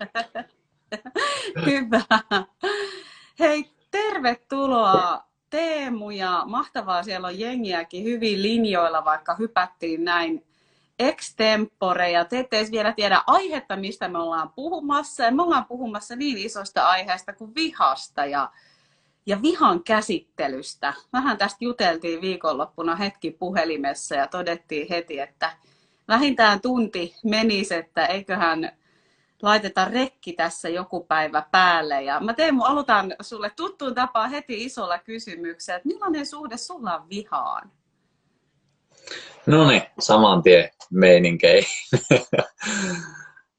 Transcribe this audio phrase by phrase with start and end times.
[1.66, 2.00] Hyvä.
[3.38, 10.46] Hei, tervetuloa Teemu ja mahtavaa siellä on jengiäkin hyvin linjoilla, vaikka hypättiin näin
[10.98, 15.24] extempore ja te ette vielä tiedä aihetta, mistä me ollaan puhumassa.
[15.24, 18.50] Ja me ollaan puhumassa niin isosta aiheesta kuin vihasta ja,
[19.26, 20.94] ja vihan käsittelystä.
[21.12, 25.56] Vähän tästä juteltiin viikonloppuna hetki puhelimessa ja todettiin heti, että
[26.08, 28.72] vähintään tunti menisi, että eiköhän
[29.44, 32.02] laiteta rekki tässä joku päivä päälle.
[32.02, 37.08] Ja mä Teemu, aloitan sulle tuttuun tapaan heti isolla kysymyksellä, että millainen suhde sulla on
[37.08, 37.72] vihaan?
[39.46, 41.66] No niin, saman tien meininkei.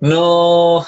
[0.02, 0.86] no,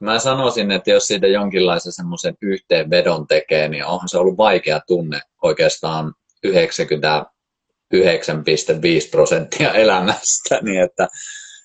[0.00, 5.20] mä sanoisin, että jos siitä jonkinlaisen semmoisen yhteenvedon tekee, niin onhan se ollut vaikea tunne
[5.42, 6.14] oikeastaan
[6.46, 6.52] 99,5
[9.10, 11.08] prosenttia elämästä, niin että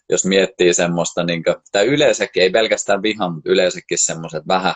[0.10, 4.74] jos miettii semmoista, niin kuin, tai yleensäkin, ei pelkästään vihan, mutta yleensäkin semmoiset vähän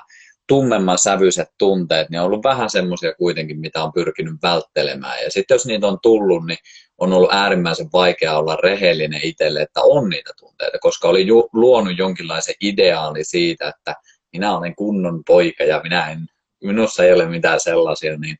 [0.49, 5.23] tummemman sävyiset tunteet, niin on ollut vähän semmoisia kuitenkin, mitä on pyrkinyt välttelemään.
[5.23, 6.57] Ja sitten jos niitä on tullut, niin
[6.97, 11.97] on ollut äärimmäisen vaikea olla rehellinen itselle, että on niitä tunteita, koska oli ju- luonut
[11.97, 13.95] jonkinlaisen ideaali siitä, että
[14.33, 16.19] minä olen kunnon poika ja minä en,
[16.63, 18.37] minussa ei ole mitään sellaisia, niin,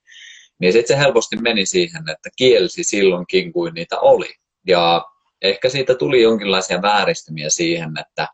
[0.60, 4.30] niin sitten se helposti meni siihen, että kielsi silloinkin, kuin niitä oli.
[4.68, 5.06] Ja
[5.42, 8.28] ehkä siitä tuli jonkinlaisia vääristymiä siihen, että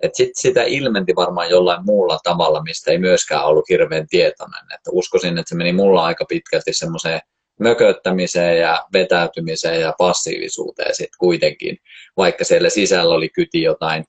[0.00, 4.64] et sit sitä ilmenti varmaan jollain muulla tavalla, mistä ei myöskään ollut hirveän tietoinen.
[4.74, 7.20] Että uskoisin, että se meni mulla aika pitkälti semmoiseen
[7.60, 11.78] mököttämiseen ja vetäytymiseen ja passiivisuuteen sitten kuitenkin,
[12.16, 14.04] vaikka siellä sisällä oli kyti jotain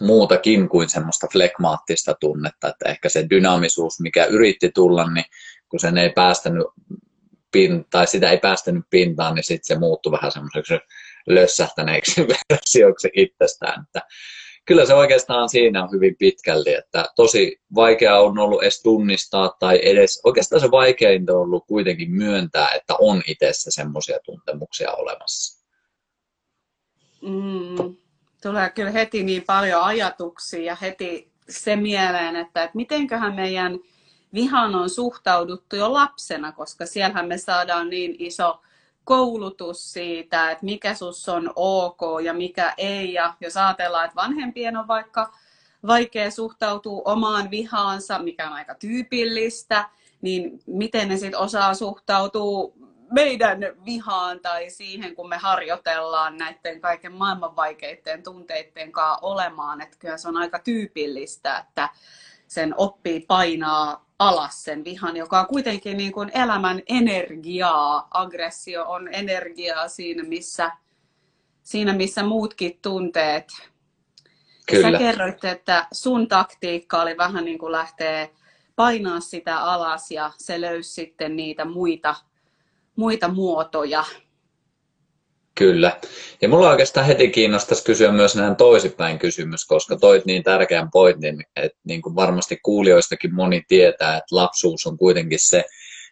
[0.00, 5.24] muutakin kuin semmoista flekmaattista tunnetta, että ehkä se dynaamisuus, mikä yritti tulla, niin
[5.68, 6.66] kun sen ei päästänyt
[7.52, 10.74] pin, tai sitä ei päästänyt pintaan, niin sitten se muuttui vähän semmoiseksi
[11.26, 13.82] lössähtäneeksi versioksi itsestään.
[13.82, 14.08] Että
[14.66, 19.80] kyllä se oikeastaan siinä on hyvin pitkälti, että tosi vaikea on ollut edes tunnistaa tai
[19.82, 25.66] edes, oikeastaan se vaikeinta on ollut kuitenkin myöntää, että on itsessä semmoisia tuntemuksia olemassa.
[27.22, 27.96] Mm,
[28.42, 33.78] tulee kyllä heti niin paljon ajatuksia ja heti se mieleen, että, että mitenköhän meidän
[34.34, 38.60] vihan on suhtauduttu jo lapsena, koska siellähän me saadaan niin iso
[39.04, 43.12] koulutus siitä, että mikä sus on ok ja mikä ei.
[43.12, 45.32] Ja jos ajatellaan, että vanhempien on vaikka
[45.86, 49.88] vaikea suhtautua omaan vihaansa, mikä on aika tyypillistä,
[50.22, 52.72] niin miten ne sitten osaa suhtautua
[53.12, 59.80] meidän vihaan tai siihen, kun me harjoitellaan näiden kaiken maailman vaikeiden tunteiden kanssa olemaan.
[59.80, 61.88] Että kyllä se on aika tyypillistä, että
[62.46, 68.08] sen oppii painaa alas sen vihan, joka on kuitenkin niin kuin elämän energiaa.
[68.10, 70.70] Aggressio on energiaa siinä, missä,
[71.62, 73.48] siinä, missä muutkin tunteet.
[74.70, 74.90] Kyllä.
[74.90, 78.30] Sä kerroit, että sun taktiikka oli vähän niin kuin lähtee
[78.76, 82.14] painaa sitä alas ja se löysi sitten niitä muita,
[82.96, 84.04] muita muotoja.
[85.54, 86.00] Kyllä.
[86.42, 91.44] Ja mulla oikeastaan heti kiinnostaisi kysyä myös näin toisinpäin kysymys, koska toit niin tärkeän pointin,
[91.56, 95.64] että niin kuin varmasti kuulijoistakin moni tietää, että lapsuus on kuitenkin se,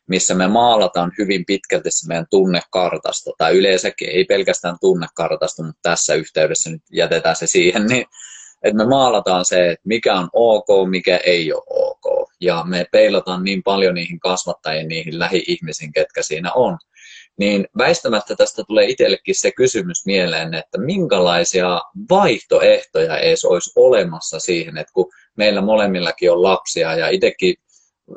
[0.07, 6.15] missä me maalataan hyvin pitkälti se meidän tunnekartasta, tai yleensäkin ei pelkästään tunnekartasta, mutta tässä
[6.15, 8.05] yhteydessä nyt jätetään se siihen, niin
[8.63, 12.29] että me maalataan se, että mikä on ok, mikä ei ole ok.
[12.41, 16.79] Ja me peilataan niin paljon niihin kasvattajiin, niihin lähi-ihmisiin, ketkä siinä on
[17.39, 24.79] niin väistämättä tästä tulee itsellekin se kysymys mieleen, että minkälaisia vaihtoehtoja edes olisi olemassa siihen,
[24.79, 27.55] että kun meillä molemmillakin on lapsia ja itsekin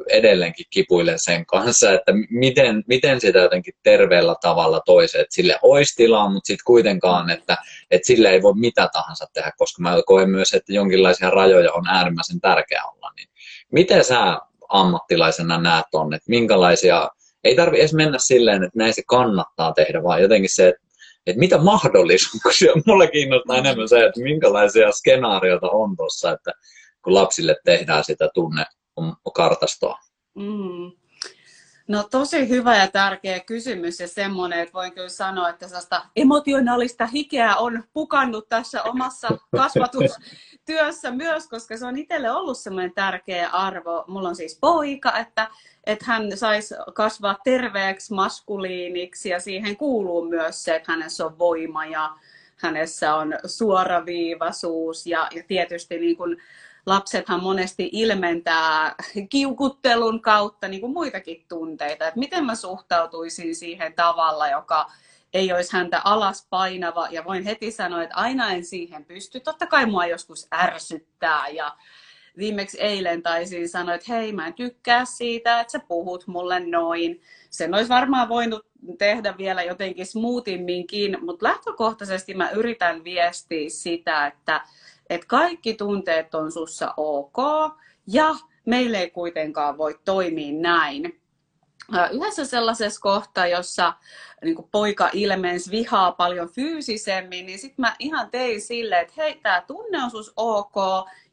[0.10, 5.96] edelleenkin kipuilen sen kanssa, että miten, miten sitä jotenkin terveellä tavalla toiset, että sille olisi
[5.96, 7.58] tilaa, mutta sitten kuitenkaan, että,
[7.92, 11.88] että sille ei voi mitä tahansa tehdä, koska mä koen myös, että jonkinlaisia rajoja on
[11.88, 13.12] äärimmäisen tärkeää olla.
[13.16, 13.30] Niin
[13.72, 14.40] miten sä
[14.70, 17.10] ammattilaisena näet on, että minkälaisia
[17.44, 20.82] ei tarvi edes mennä silleen, että näin se kannattaa tehdä, vaan jotenkin se, että,
[21.28, 22.74] että mitä mahdollisuuksia.
[22.88, 26.52] Mulle kiinnostaa enemmän se, että minkälaisia skenaarioita on tuossa, että
[27.04, 29.98] kun lapsille tehdään sitä tunnekartastoa.
[30.36, 31.01] Mm.
[31.92, 37.06] No tosi hyvä ja tärkeä kysymys ja semmoinen, että voin kyllä sanoa, että sellaista emotionaalista
[37.08, 44.06] hikeä on pukannut tässä omassa kasvatustyössä myös, koska se on itselle ollut semmoinen tärkeä arvo.
[44.08, 45.48] Mulla on siis poika, että,
[45.86, 51.86] että hän saisi kasvaa terveeksi maskuliiniksi ja siihen kuuluu myös se, että hänessä on voima
[51.86, 52.10] ja
[52.58, 56.38] hänessä on suoraviivaisuus ja, ja tietysti niin kuin
[56.86, 58.96] lapsethan monesti ilmentää
[59.30, 62.08] kiukuttelun kautta niin kuin muitakin tunteita.
[62.08, 64.92] Että miten mä suhtautuisin siihen tavalla, joka
[65.34, 67.08] ei olisi häntä alas painava.
[67.12, 69.40] Ja voin heti sanoa, että aina en siihen pysty.
[69.40, 71.78] Totta kai mua joskus ärsyttää ja
[72.38, 77.22] viimeksi eilen taisin sanoa, että hei, mä en tykkää siitä, että sä puhut mulle noin.
[77.50, 78.66] Sen olisi varmaan voinut
[78.98, 84.62] tehdä vielä jotenkin smoothimminkin, mutta lähtökohtaisesti mä yritän viestiä sitä, että,
[85.12, 87.38] että kaikki tunteet on sussa ok
[88.08, 88.36] ja
[88.66, 91.22] meille ei kuitenkaan voi toimia näin.
[92.12, 93.94] Yhdessä sellaisessa kohtaa, jossa
[94.44, 99.64] niin poika ilmensi vihaa paljon fyysisemmin, niin sitten mä ihan tein silleen, että hei, tämä
[99.68, 100.76] tunne on sus ok,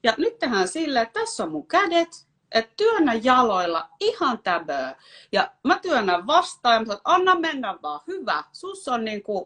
[0.03, 2.09] ja nyt tehdään silleen, että tässä on mun kädet,
[2.53, 4.91] että työnnä jaloilla ihan täböö.
[5.33, 8.45] Ja mä työnnän vastaan ja mä sanon, anna mennä vaan, hyvä.
[8.53, 9.45] Sus on niin kuin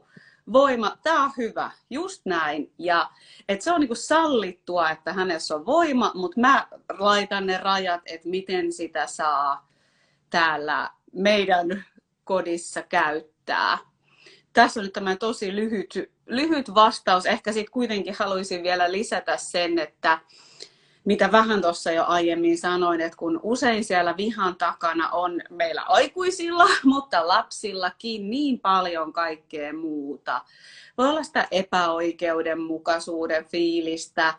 [0.52, 2.72] voima, tämä on hyvä, just näin.
[2.78, 3.10] Ja
[3.48, 6.66] että se on niin kuin sallittua, että hänessä on voima, mutta mä
[6.98, 9.68] laitan ne rajat, että miten sitä saa
[10.30, 11.84] täällä meidän
[12.24, 13.78] kodissa käyttää.
[14.52, 15.94] Tässä on nyt tämä tosi lyhyt,
[16.26, 17.26] lyhyt vastaus.
[17.26, 20.18] Ehkä sitten kuitenkin haluaisin vielä lisätä sen, että
[21.04, 26.66] mitä vähän tuossa jo aiemmin sanoin, että kun usein siellä vihan takana on meillä aikuisilla,
[26.84, 30.42] mutta lapsillakin niin paljon kaikkea muuta.
[30.98, 34.34] Voi olla sitä epäoikeudenmukaisuuden fiilistä,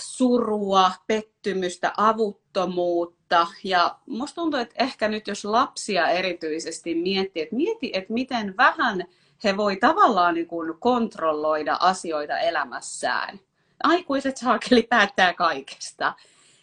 [0.00, 3.46] surua, pettymystä, avuttomuutta.
[3.64, 9.04] Ja musta tuntuu, että ehkä nyt jos lapsia erityisesti miettii, että mieti, että miten vähän
[9.44, 13.40] he voi tavallaan niin kuin kontrolloida asioita elämässään
[13.82, 16.14] aikuiset saakeli päättää kaikesta.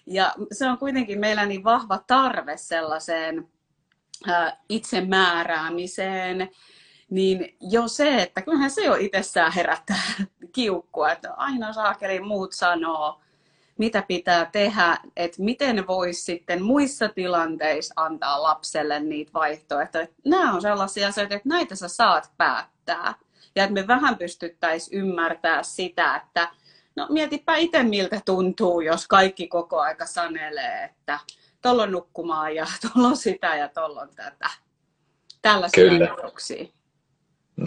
[0.05, 3.47] Ja se on kuitenkin meillä niin vahva tarve sellaiseen
[4.69, 6.49] itsemääräämiseen,
[7.09, 10.03] niin jo se, että kyllähän se jo itsessään herättää
[10.55, 13.21] kiukkua, että aina saakeli muut sanoo,
[13.77, 20.07] mitä pitää tehdä, että miten voisi sitten muissa tilanteissa antaa lapselle niitä vaihtoehtoja.
[20.25, 23.13] Nämä on sellaisia asioita, että näitä sä saat päättää.
[23.55, 26.49] Ja että me vähän pystyttäisiin ymmärtää sitä, että
[26.97, 31.19] No mietipä itse miltä tuntuu, jos kaikki koko aika sanelee, että
[31.61, 34.49] tuolla on nukkumaan ja tuolla on sitä ja tuolla on tätä.
[35.41, 36.05] Tällaisia kyllä.
[36.05, 36.65] ajatuksia.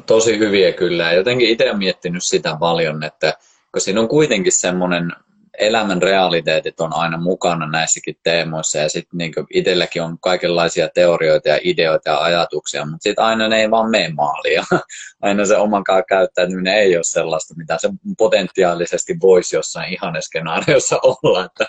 [0.06, 1.12] Tosi hyviä kyllä.
[1.12, 3.35] Jotenkin itse olen miettinyt sitä paljon, että
[3.73, 5.12] kun siinä on kuitenkin semmoinen
[5.61, 11.59] elämän realiteetit on aina mukana näissäkin teemoissa ja sitten niin itselläkin on kaikenlaisia teorioita ja
[11.62, 14.65] ideoita ja ajatuksia, mutta sitten aina ne ei vaan mene maalia.
[15.23, 21.45] Aina se omankaan käyttäytyminen ei ole sellaista, mitä se potentiaalisesti voisi jossain ihaneskenaariossa olla.
[21.45, 21.67] Että,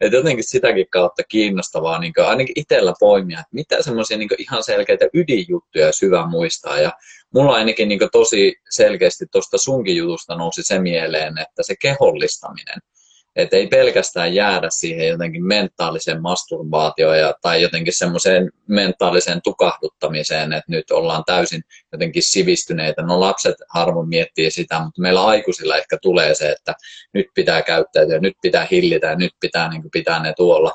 [0.00, 5.04] että jotenkin sitäkin kautta kiinnostavaa niin ainakin itsellä poimia, että mitä semmoisia niin ihan selkeitä
[5.14, 6.80] ydinjuttuja syvä muistaa.
[6.80, 6.92] Ja
[7.34, 12.78] mulla ainakin niin tosi selkeästi tuosta sunkin jutusta nousi se mieleen, että se kehollistaminen–
[13.36, 20.72] että ei pelkästään jäädä siihen jotenkin mentaaliseen masturbaatioon ja, tai jotenkin semmoiseen mentaaliseen tukahduttamiseen, että
[20.72, 21.62] nyt ollaan täysin
[21.92, 23.02] jotenkin sivistyneitä.
[23.02, 26.74] No lapset harvoin miettii sitä, mutta meillä aikuisilla ehkä tulee se, että
[27.14, 30.72] nyt pitää käyttäytyä, nyt pitää hillitä ja nyt pitää niin pitää ne tuolla.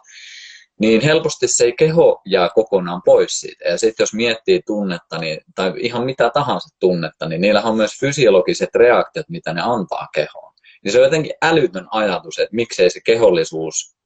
[0.80, 3.68] Niin helposti se ei keho jää kokonaan pois siitä.
[3.68, 8.00] Ja sitten jos miettii tunnetta, niin, tai ihan mitä tahansa tunnetta, niin niillä on myös
[8.00, 10.48] fysiologiset reaktiot, mitä ne antaa kehoon
[10.84, 13.98] niin se on jotenkin älytön ajatus, että miksei se kehollisuus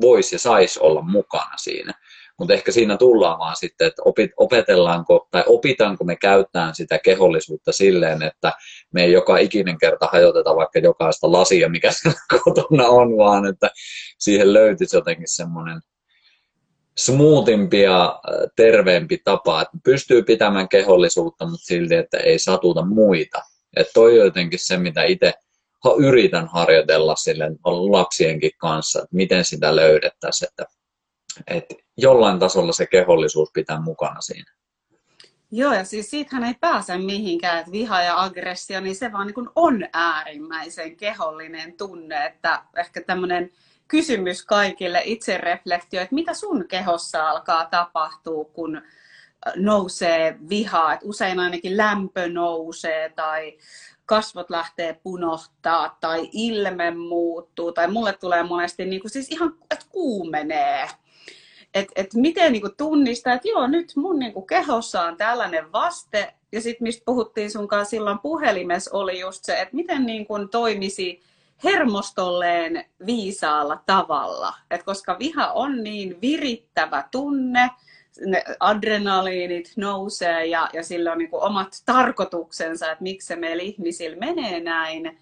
[0.00, 1.92] voisi ja saisi olla mukana siinä.
[2.38, 4.02] Mutta ehkä siinä tullaan vaan sitten, että
[4.36, 8.52] opetellaanko tai opitaanko me käyttämään sitä kehollisuutta silleen, että
[8.92, 11.90] me ei joka ikinen kerta hajoteta vaikka jokaista lasia, mikä
[12.44, 13.70] kotona on, vaan että
[14.18, 15.80] siihen löytyisi jotenkin semmoinen
[16.98, 18.20] smoothimpi ja
[18.56, 23.42] terveempi tapa, että pystyy pitämään kehollisuutta, mutta silti, että ei satuta muita.
[23.76, 25.32] Että toi on jotenkin se, mitä itse
[25.98, 27.44] yritän harjoitella sille
[27.90, 30.64] lapsienkin kanssa, että miten sitä löydettäisiin, että,
[31.46, 34.52] että jollain tasolla se kehollisuus pitää mukana siinä.
[35.50, 39.48] Joo, ja siis siitähän ei pääse mihinkään, että viha ja aggressio, niin se vaan niin
[39.56, 43.50] on äärimmäisen kehollinen tunne, että ehkä tämmöinen
[43.88, 48.82] kysymys kaikille itsereflektio, että mitä sun kehossa alkaa tapahtua, kun
[49.56, 53.58] nousee vihaa, että usein ainakin lämpö nousee tai
[54.06, 59.86] kasvot lähtee punohtaa tai ilme muuttuu tai mulle tulee monesti niin kuin siis ihan, että
[59.90, 60.88] kuumenee.
[61.74, 65.72] Et, et miten niin kuin tunnistaa, että joo, nyt mun niin kuin kehossa on tällainen
[65.72, 66.34] vaste.
[66.52, 71.22] Ja sitten mistä puhuttiin sunkaan silloin puhelimessa oli just se, että miten niin kuin toimisi
[71.64, 74.54] hermostolleen viisaalla tavalla.
[74.70, 77.70] Et koska viha on niin virittävä tunne,
[78.20, 84.16] ne adrenaliinit nousee ja, ja sillä on niin omat tarkoituksensa, että miksi se meillä ihmisillä
[84.16, 85.18] menee näin.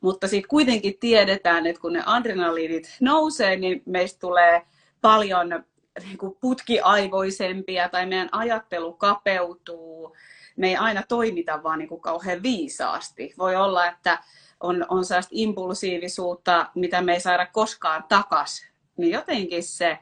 [0.00, 4.62] Mutta sitten kuitenkin tiedetään, että kun ne adrenaliinit nousee, niin meistä tulee
[5.00, 5.64] paljon
[6.04, 10.16] niin kuin putkiaivoisempia tai meidän ajattelu kapeutuu.
[10.56, 13.34] me ei aina toimita vaan niin kuin kauhean viisaasti.
[13.38, 14.18] Voi olla, että
[14.60, 18.66] on, on sellaista impulsiivisuutta, mitä me ei saada koskaan takas.
[18.96, 19.98] Niin jotenkin se,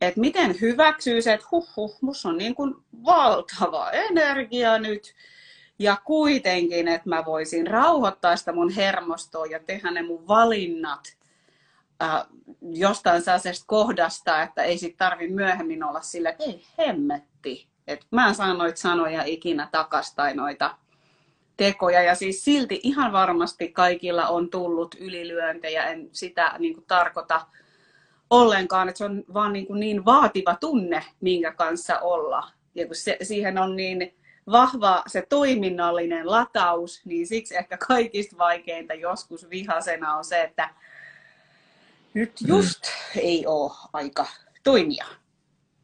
[0.00, 2.74] että miten hyväksyy se, että huh, huh musta on niin kuin
[3.04, 5.14] valtava energia nyt.
[5.78, 11.16] Ja kuitenkin, että mä voisin rauhoittaa sitä mun hermostoa ja tehdä ne mun valinnat
[12.02, 12.26] äh,
[12.62, 17.68] jostain sellaisesta kohdasta, että ei sit tarvi myöhemmin olla sille, että ei hemmetti.
[17.86, 20.76] että mä en saa noita sanoja ikinä takas tai noita
[21.56, 22.02] tekoja.
[22.02, 27.46] Ja siis silti ihan varmasti kaikilla on tullut ylilyöntejä, en sitä niin kuin, tarkoita
[28.30, 32.50] ollenkaan, että se on vaan niin, kuin niin vaativa tunne, minkä kanssa olla.
[32.74, 34.14] Ja kun se, siihen on niin
[34.50, 40.70] vahva se toiminnallinen lataus, niin siksi ehkä kaikista vaikeinta joskus vihasena on se, että
[42.14, 43.20] nyt just mm.
[43.20, 44.26] ei ole aika
[44.64, 45.06] toimia.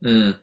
[0.01, 0.35] Mm,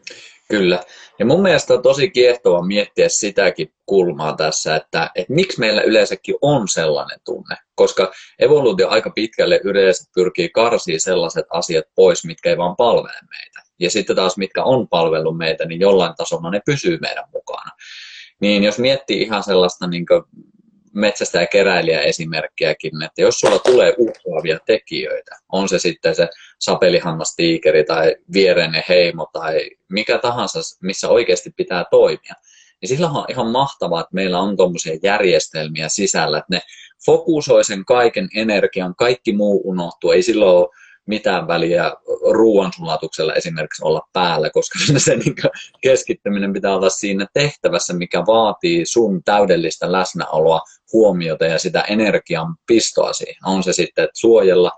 [0.52, 0.84] kyllä.
[1.20, 6.36] Ja mun mielestä on tosi kiehtova miettiä sitäkin kulmaa tässä, että, että miksi meillä yleensäkin
[6.42, 7.56] on sellainen tunne.
[7.76, 13.62] Koska evoluutio aika pitkälle yleensä pyrkii karsiin sellaiset asiat pois, mitkä ei vaan palvele meitä.
[13.80, 17.72] Ja sitten taas, mitkä on palvellut meitä, niin jollain tasolla ne pysyy meidän mukana.
[18.42, 20.06] Niin jos miettii ihan sellaista niin
[20.94, 26.28] metsästä ja keräilijä esimerkkiäkin, että jos sulla tulee uhkaavia tekijöitä, on se sitten se
[26.60, 32.34] sapelihammastiikeri tai viereinen heimo tai mikä tahansa, missä oikeasti pitää toimia,
[32.82, 36.62] niin sillä on ihan mahtavaa, että meillä on tuommoisia järjestelmiä sisällä, että ne
[37.06, 40.68] fokusoi sen kaiken energian, kaikki muu unohtuu, ei silloin ole
[41.12, 41.92] mitään väliä
[42.32, 45.36] ruoansulatuksella esimerkiksi olla päällä, koska se niin
[45.82, 50.62] keskittyminen pitää olla siinä tehtävässä, mikä vaatii sun täydellistä läsnäoloa,
[50.94, 53.36] huomiota ja sitä energian pistoa siihen.
[53.46, 54.72] On se sitten, että suojella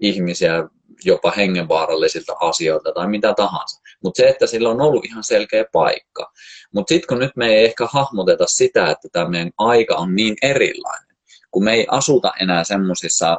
[0.00, 0.68] ihmisiä
[1.04, 3.80] jopa hengenvaarallisilta asioilta tai mitä tahansa.
[4.04, 6.32] Mutta se, että sillä on ollut ihan selkeä paikka.
[6.74, 10.36] Mutta sitten kun nyt me ei ehkä hahmoteta sitä, että tämä meidän aika on niin
[10.42, 11.16] erilainen,
[11.50, 13.38] kun me ei asuta enää semmoisissa,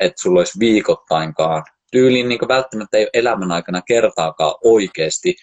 [0.00, 5.34] että sulla olisi viikoittainkaan tyyliin niin välttämättä ei ole elämän aikana kertaakaan oikeasti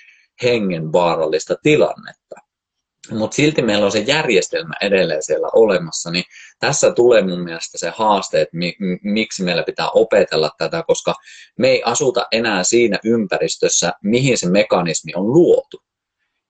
[0.44, 2.36] hengenvaarallista tilannetta.
[3.12, 6.24] Mutta silti meillä on se järjestelmä edelleen siellä olemassa, niin
[6.60, 11.15] tässä tulee mun mielestä se haaste, että mi- miksi meillä pitää opetella tätä, koska
[11.58, 15.84] me ei asuta enää siinä ympäristössä, mihin se mekanismi on luotu.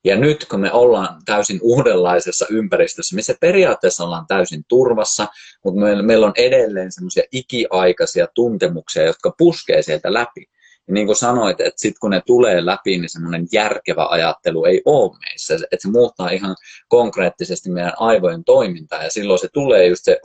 [0.06, 5.27] Ja nyt kun me ollaan täysin uudenlaisessa ympäristössä, missä periaatteessa ollaan täysin turvassa,
[5.65, 10.46] mutta meillä on edelleen semmoisia ikiaikaisia tuntemuksia, jotka puskee sieltä läpi.
[10.88, 14.82] Ja niin kuin sanoit, että sitten kun ne tulee läpi, niin semmoinen järkevä ajattelu ei
[14.86, 15.56] ole meissä.
[15.56, 16.56] Että se muuttaa ihan
[16.88, 20.20] konkreettisesti meidän aivojen toimintaa ja silloin se tulee just se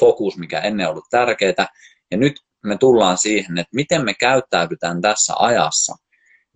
[0.00, 1.66] fokus, mikä ennen ollut tärkeää.
[2.10, 2.34] Ja nyt
[2.64, 5.96] me tullaan siihen, että miten me käyttäydytään tässä ajassa–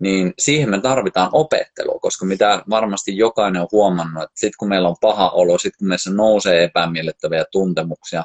[0.03, 4.89] niin siihen me tarvitaan opettelua, koska mitä varmasti jokainen on huomannut, että sitten kun meillä
[4.89, 8.25] on paha olo, sitten kun meissä nousee epämiellyttäviä tuntemuksia,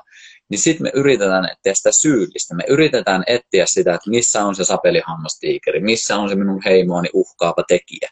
[0.50, 2.56] niin sitten me yritetään etsiä sitä syyllistä.
[2.56, 7.64] Me yritetään etsiä sitä, että missä on se sapelihammastiikeri, missä on se minun heimoani uhkaava
[7.68, 8.10] tekijä.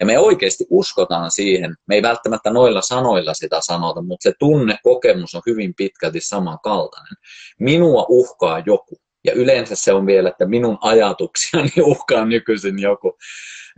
[0.00, 4.78] Ja me oikeasti uskotaan siihen, me ei välttämättä noilla sanoilla sitä sanota, mutta se tunne,
[4.82, 7.16] kokemus on hyvin pitkälti samankaltainen.
[7.58, 8.96] Minua uhkaa joku.
[9.24, 13.16] Ja yleensä se on vielä, että minun ajatuksiani uhkaa nykyisin joku.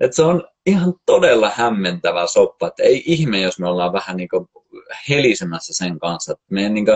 [0.00, 2.66] Et se on ihan todella hämmentävä soppa.
[2.66, 4.28] Että ei ihme, jos me ollaan vähän niin
[5.08, 6.32] helisemässä sen kanssa.
[6.32, 6.87] Että meidän niin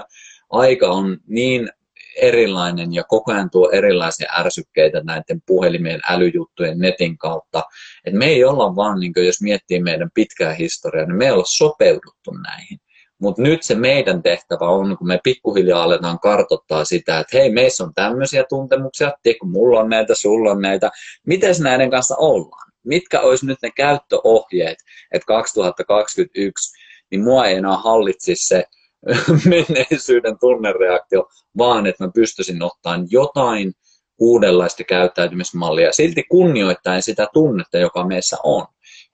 [0.50, 1.70] aika on niin
[2.16, 7.62] erilainen ja koko ajan tuo erilaisia ärsykkeitä näiden puhelimien, älyjuttujen, netin kautta.
[8.04, 11.44] Et me ei olla vaan, niin jos miettii meidän pitkää historiaa, niin me ei olla
[11.46, 12.78] sopeuduttu näihin.
[13.18, 17.84] Mutta nyt se meidän tehtävä on, kun me pikkuhiljaa aletaan kartottaa sitä, että hei, meissä
[17.84, 20.90] on tämmöisiä tuntemuksia, tiedätkö, mulla on näitä, sulla on näitä.
[21.26, 22.72] Miten näiden kanssa ollaan?
[22.84, 24.78] Mitkä olisi nyt ne käyttöohjeet,
[25.12, 26.76] että 2021,
[27.10, 28.64] niin mua ei enää hallitsisi se
[29.50, 33.72] menneisyyden tunnereaktio, vaan että mä pystyisin ottamaan jotain
[34.18, 38.66] uudenlaista käyttäytymismallia, silti kunnioittaen sitä tunnetta, joka meissä on.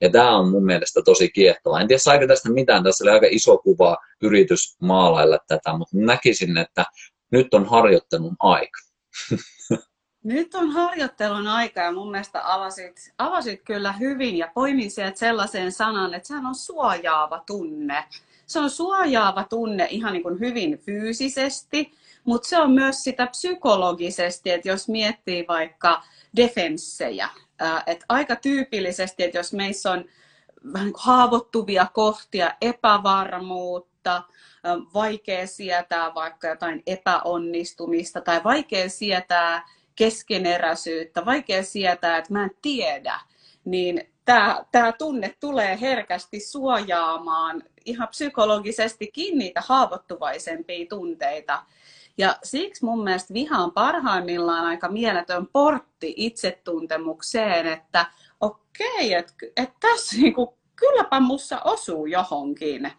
[0.03, 1.81] Ja tämä on mun mielestä tosi kiehtovaa.
[1.81, 2.85] En tiedä, saiko tästä mitään.
[2.85, 6.85] Tässä oli aika iso kuva yritys maalailla tätä, mutta näkisin, että
[7.31, 8.79] nyt on harjoittelun aika.
[10.25, 15.73] Nyt on harjoittelun aika ja mun mielestä avasit, avasit kyllä hyvin ja poimin sieltä sellaisen
[15.73, 18.05] sanan, että sehän on suojaava tunne.
[18.47, 21.93] Se on suojaava tunne ihan niin kuin hyvin fyysisesti,
[22.25, 26.03] mutta se on myös sitä psykologisesti, että jos miettii vaikka
[26.37, 27.29] defenssejä,
[27.87, 30.05] että aika tyypillisesti, että jos meissä on
[30.73, 34.23] vähän niin haavoittuvia kohtia, epävarmuutta,
[34.95, 43.21] vaikea sietää vaikka jotain epäonnistumista tai vaikea sietää keskeneräisyyttä, vaikea sietää, että mä en tiedä,
[43.65, 51.63] niin tämä, tämä tunne tulee herkästi suojaamaan ihan psykologisestikin niitä haavoittuvaisempia tunteita.
[52.19, 58.07] Ja siksi mun mielestä viha on parhaimmillaan aika mieletön portti itsetuntemukseen, että
[58.41, 62.93] okei, että et tässä niinku, kylläpä mussa osuu johonkin.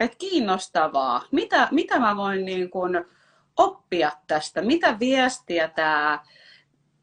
[0.00, 1.22] Että kiinnostavaa.
[1.32, 3.04] Mitä, mitä mä voin niin kuin
[3.56, 4.62] oppia tästä?
[4.62, 6.24] Mitä viestiä tämä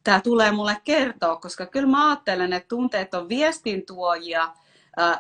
[0.04, 4.54] tämä tulee mulle kertoa, koska kyllä mä ajattelen, että tunteet on viestintuojia,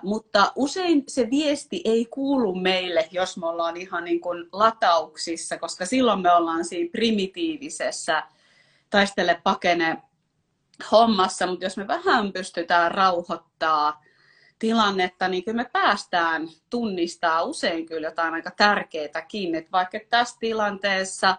[0.03, 5.85] mutta usein se viesti ei kuulu meille, jos me ollaan ihan niin kuin latauksissa, koska
[5.85, 8.23] silloin me ollaan siinä primitiivisessä
[8.89, 9.97] taistele pakene
[10.91, 14.03] hommassa, mutta jos me vähän pystytään rauhoittaa
[14.59, 21.37] tilannetta, niin kyllä me päästään tunnistaa usein kyllä jotain aika tärkeätäkin, että vaikka tässä tilanteessa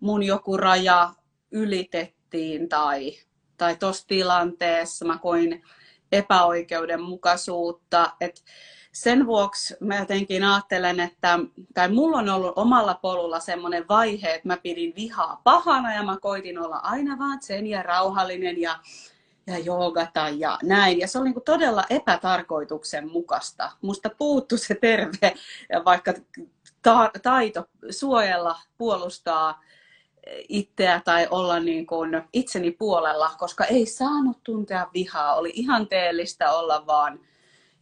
[0.00, 1.10] mun joku raja
[1.50, 3.12] ylitettiin tai,
[3.56, 5.62] tai tuossa tilanteessa mä koin
[6.12, 8.12] epäoikeudenmukaisuutta.
[8.20, 8.44] Et
[8.92, 11.38] sen vuoksi mä jotenkin ajattelen, että
[11.74, 16.16] tai mulla on ollut omalla polulla semmoinen vaihe, että mä pidin vihaa pahana ja mä
[16.20, 18.78] koitin olla aina vaan sen ja rauhallinen ja,
[19.46, 20.98] ja joogata ja näin.
[20.98, 23.70] Ja se oli niin todella epätarkoituksenmukaista.
[23.82, 25.34] Musta puuttu se terve,
[25.84, 26.14] vaikka
[26.82, 29.60] ta- taito suojella, puolustaa
[30.48, 35.34] itseä tai olla niin kuin itseni puolella, koska ei saanut tuntea vihaa.
[35.34, 37.20] Oli ihanteellista olla vaan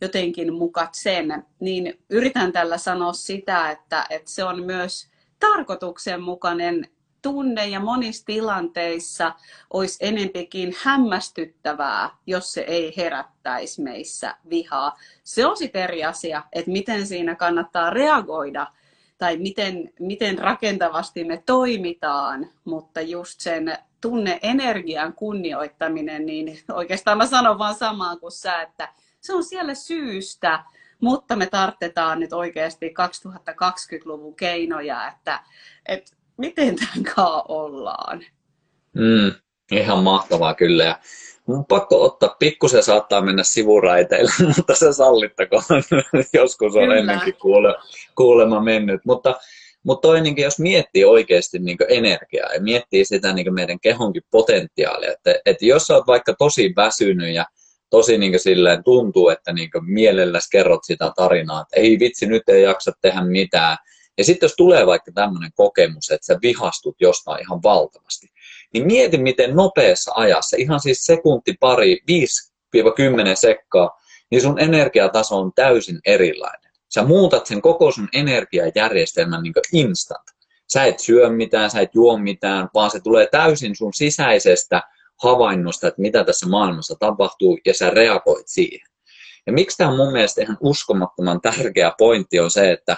[0.01, 1.45] jotenkin mukat sen.
[1.61, 5.09] Niin yritän tällä sanoa sitä, että, että se on myös
[5.41, 6.89] tarkoituksenmukainen
[7.23, 9.33] tunne ja monissa tilanteissa
[9.73, 14.99] olisi enempikin hämmästyttävää, jos se ei herättäisi meissä vihaa.
[15.25, 18.67] Se on sitten eri asia, että miten siinä kannattaa reagoida–
[19.19, 27.59] tai miten, miten rakentavasti me toimitaan, mutta just sen tunne-energian kunnioittaminen, niin oikeastaan mä sanon
[27.59, 28.89] vaan samaa kuin sä, että
[29.21, 30.65] se on siellä syystä,
[31.01, 32.95] mutta me tartetaan nyt oikeasti
[33.49, 35.41] 2020-luvun keinoja, että,
[35.87, 37.15] että miten tämän
[37.49, 38.25] ollaan.
[38.95, 39.35] Mm,
[39.71, 40.85] ihan mahtavaa kyllä.
[40.85, 40.99] Ja
[41.47, 45.63] mun pakko ottaa, pikkusen saattaa mennä sivuraiteille, mutta se sallittakoon.
[46.33, 46.97] Joskus on Kyllä.
[46.97, 47.75] ennenkin kuule,
[48.15, 49.01] kuulema mennyt.
[49.05, 49.41] Mutta,
[49.83, 55.35] mutta toinenkin, jos miettii oikeasti niin energiaa ja miettii sitä niin meidän kehonkin potentiaalia, että,
[55.47, 57.47] että jos sä oot vaikka tosi väsynyt ja
[57.91, 62.63] tosi niin silleen tuntuu, että niin mielelläsi kerrot sitä tarinaa, että ei vitsi, nyt ei
[62.63, 63.77] jaksa tehdä mitään.
[64.19, 68.27] Ja sitten jos tulee vaikka tämmöinen kokemus, että sä vihastut jostain ihan valtavasti,
[68.73, 71.99] niin mieti, miten nopeassa ajassa, ihan siis sekunti pari, 5-10
[73.35, 73.91] sekkaa,
[74.31, 76.73] niin sun energiataso on täysin erilainen.
[76.95, 80.25] Sä muutat sen koko sun energiajärjestelmän niin instant.
[80.73, 84.83] Sä et syö mitään, sä et juo mitään, vaan se tulee täysin sun sisäisestä
[85.23, 88.89] havainnosta, että mitä tässä maailmassa tapahtuu, ja sä reagoit siihen.
[89.47, 92.97] Ja miksi tämä on mun mielestä ihan uskomattoman tärkeä pointti on se, että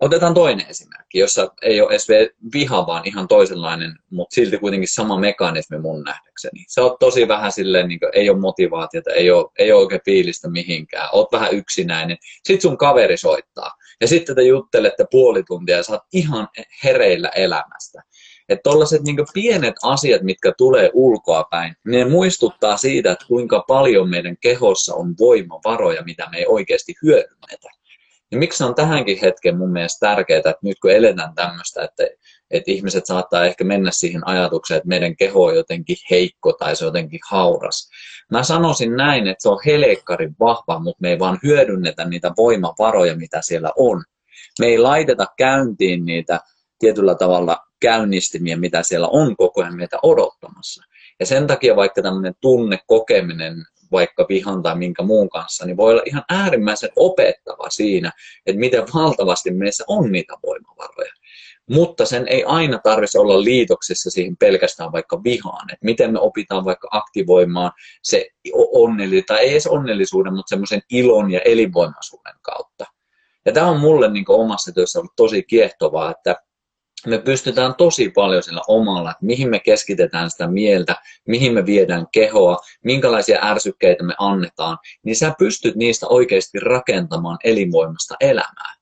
[0.00, 2.08] Otetaan toinen esimerkki, jossa ei ole edes
[2.52, 6.64] viha, vaan ihan toisenlainen, mutta silti kuitenkin sama mekanismi mun nähdäkseni.
[6.68, 10.00] Se on tosi vähän silleen, niin kuin, ei ole motivaatiota, ei ole, ei ole oikein
[10.04, 12.16] fiilistä mihinkään, oot vähän yksinäinen.
[12.44, 16.48] Sitten sun kaveri soittaa ja sitten te juttelette puoli tuntia ja sä oot ihan
[16.84, 18.02] hereillä elämästä.
[18.48, 24.10] Että tollaiset niin pienet asiat, mitkä tulee ulkoa päin, ne muistuttaa siitä, että kuinka paljon
[24.10, 27.75] meidän kehossa on voimavaroja, mitä me ei oikeasti hyödynnetä.
[28.32, 32.02] Ja miksi on tähänkin hetken mun mielestä tärkeää, että nyt kun eletään tämmöistä, että,
[32.50, 36.84] että ihmiset saattaa ehkä mennä siihen ajatukseen, että meidän keho on jotenkin heikko tai se
[36.84, 37.90] on jotenkin hauras.
[38.30, 43.16] Mä sanoisin näin, että se on helekkarin vahva, mutta me ei vaan hyödynnetä niitä voimavaroja,
[43.16, 44.04] mitä siellä on.
[44.60, 46.40] Me ei laiteta käyntiin niitä
[46.78, 50.84] tietyllä tavalla käynnistimiä, mitä siellä on koko ajan meitä odottamassa.
[51.20, 53.56] Ja sen takia vaikka tämmöinen tunnekokeminen
[53.92, 58.12] vaikka vihan tai minkä muun kanssa, niin voi olla ihan äärimmäisen opettava siinä,
[58.46, 61.12] että miten valtavasti meissä on niitä voimavaroja.
[61.70, 66.64] Mutta sen ei aina tarvitse olla liitoksissa siihen pelkästään vaikka vihaan, että miten me opitaan
[66.64, 67.72] vaikka aktivoimaan
[68.02, 72.84] se onnellisuus, tai ei edes onnellisuuden, mutta semmoisen ilon ja elinvoimaisuuden kautta.
[73.46, 76.36] Ja tämä on mulle niin omassa työssä ollut tosi kiehtovaa, että
[77.06, 80.96] me pystytään tosi paljon sillä omalla, että mihin me keskitetään sitä mieltä,
[81.28, 88.14] mihin me viedään kehoa, minkälaisia ärsykkeitä me annetaan, niin sä pystyt niistä oikeasti rakentamaan elinvoimasta
[88.20, 88.74] elämää.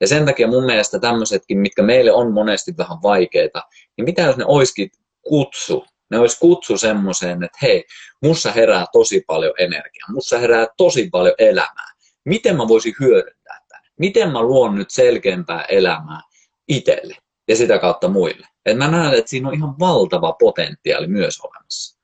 [0.00, 3.62] Ja sen takia mun mielestä tämmöisetkin, mitkä meille on monesti vähän vaikeita,
[3.96, 4.90] niin mitä jos ne olisikin
[5.22, 7.84] kutsu, ne olisi kutsu semmoiseen, että hei,
[8.22, 11.90] mussa herää tosi paljon energiaa, mussa herää tosi paljon elämää.
[12.24, 13.84] Miten mä voisin hyödyntää tämän?
[13.98, 16.20] Miten mä luon nyt selkeämpää elämää
[16.68, 17.16] itselle?
[17.50, 18.46] Ja sitä kautta muille.
[18.66, 22.00] Et mä näen, että siinä on ihan valtava potentiaali myös olemassa.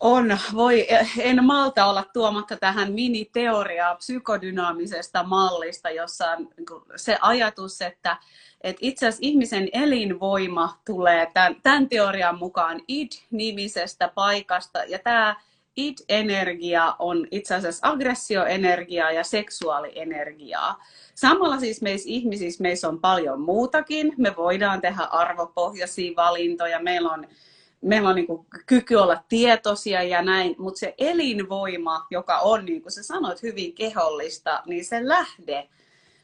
[0.00, 0.86] On, voi,
[1.18, 8.16] en malta olla tuomatta tähän miniteoriaa psykodynaamisesta mallista, jossa on niin se ajatus, että,
[8.60, 15.36] että itse asiassa ihmisen elinvoima tulee tämän, tämän teorian mukaan id-nimisestä paikasta, ja tämä
[15.76, 20.82] id-energia on itse asiassa aggressioenergiaa ja seksuaalienergiaa.
[21.14, 24.12] Samalla siis meissä ihmisissä meissä on paljon muutakin.
[24.16, 27.26] Me voidaan tehdä arvopohjaisia valintoja, meillä on
[27.80, 28.26] meillä on niin
[28.66, 33.74] kyky olla tietoisia ja näin, mutta se elinvoima, joka on, niin kuin sä sanoit, hyvin
[33.74, 35.68] kehollista, niin se lähde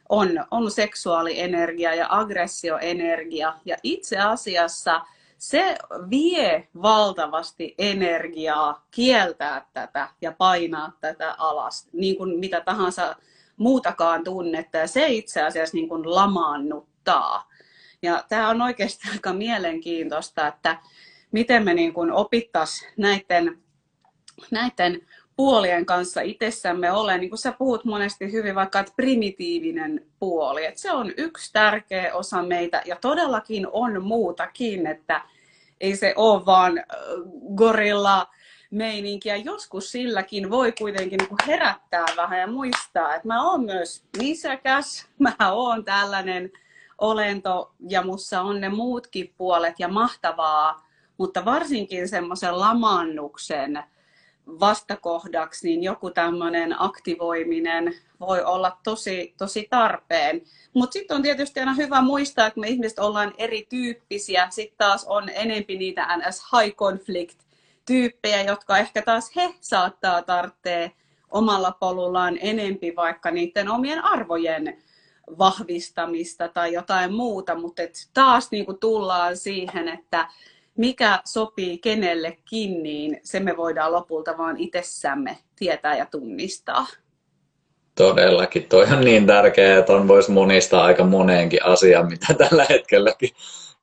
[0.08, 3.54] on, on seksuaalienergia ja aggressioenergia.
[3.64, 5.00] Ja itse asiassa
[5.42, 5.76] se
[6.10, 13.16] vie valtavasti energiaa kieltää tätä ja painaa tätä alas, niin kuin mitä tahansa
[13.56, 14.78] muutakaan tunnetta.
[14.78, 17.50] Ja se itse asiassa niin kuin lamaannuttaa.
[18.02, 20.76] Ja tämä on oikeasti aika mielenkiintoista, että
[21.32, 23.58] miten me niin opittaisiin näiden,
[24.50, 25.00] näiden
[25.36, 30.80] puolien kanssa itsessämme ole, niin kuin sä puhut monesti hyvin vaikka, että primitiivinen puoli, että
[30.80, 35.22] se on yksi tärkeä osa meitä ja todellakin on muutakin, että
[35.82, 36.84] ei se ole vaan
[37.54, 38.28] gorilla
[38.70, 39.36] meininkiä.
[39.36, 45.52] Joskus silläkin voi kuitenkin niin herättää vähän ja muistaa, että mä oon myös nisäkäs, mä
[45.52, 46.50] oon tällainen
[46.98, 53.84] olento ja mussa on ne muutkin puolet ja mahtavaa mutta varsinkin semmoisen lamaannuksen
[54.46, 60.42] vastakohdaksi, niin joku tämmöinen aktivoiminen voi olla tosi, tosi tarpeen.
[60.74, 64.48] Mutta sitten on tietysti aina hyvä muistaa, että me ihmiset ollaan erityyppisiä.
[64.50, 67.38] Sitten taas on enempi niitä NS high conflict
[67.86, 70.92] tyyppejä, jotka ehkä taas he saattaa tarvitse
[71.30, 74.82] omalla polullaan enempi vaikka niiden omien arvojen
[75.38, 77.82] vahvistamista tai jotain muuta, mutta
[78.14, 80.28] taas niin tullaan siihen, että
[80.78, 86.86] mikä sopii kenellekin, niin se me voidaan lopulta vaan itsessämme tietää ja tunnistaa.
[87.94, 88.68] Todellakin.
[88.68, 93.30] Toi on niin tärkeää, että on voisi monistaa aika moneenkin asiaan, mitä tällä hetkelläkin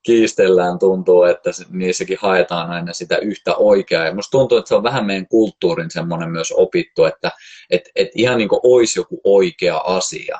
[0.02, 0.78] kiistellään.
[0.78, 4.06] Tuntuu, että niissäkin haetaan aina sitä yhtä oikeaa.
[4.06, 7.30] Ja musta tuntuu, että se on vähän meidän kulttuurin semmoinen myös opittu, että
[7.70, 10.38] et, et ihan niin kuin olisi joku oikea asia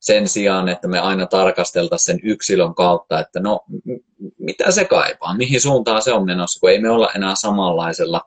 [0.00, 3.60] sen sijaan, että me aina tarkasteltaisiin sen yksilön kautta, että no
[4.38, 8.20] mitä se kaipaa, mihin suuntaan se on menossa, kun ei me olla enää samanlaisella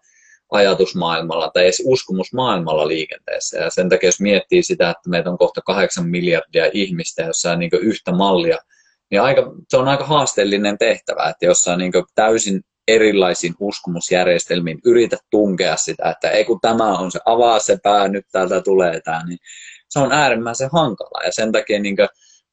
[0.51, 3.57] ajatusmaailmalla tai edes uskomusmaailmalla liikenteessä.
[3.57, 7.71] Ja sen takia, jos miettii sitä, että meitä on kohta kahdeksan miljardia ihmistä jossain niin
[7.81, 8.57] yhtä mallia,
[9.11, 15.75] niin aika, se on aika haasteellinen tehtävä, että jossain niin täysin erilaisiin uskomusjärjestelmiin yritä tunkea
[15.75, 19.37] sitä, että ei kun tämä on se, avaa se pää, nyt täältä tulee tämä, niin
[19.89, 21.23] se on äärimmäisen hankala.
[21.25, 21.95] Ja sen takia niin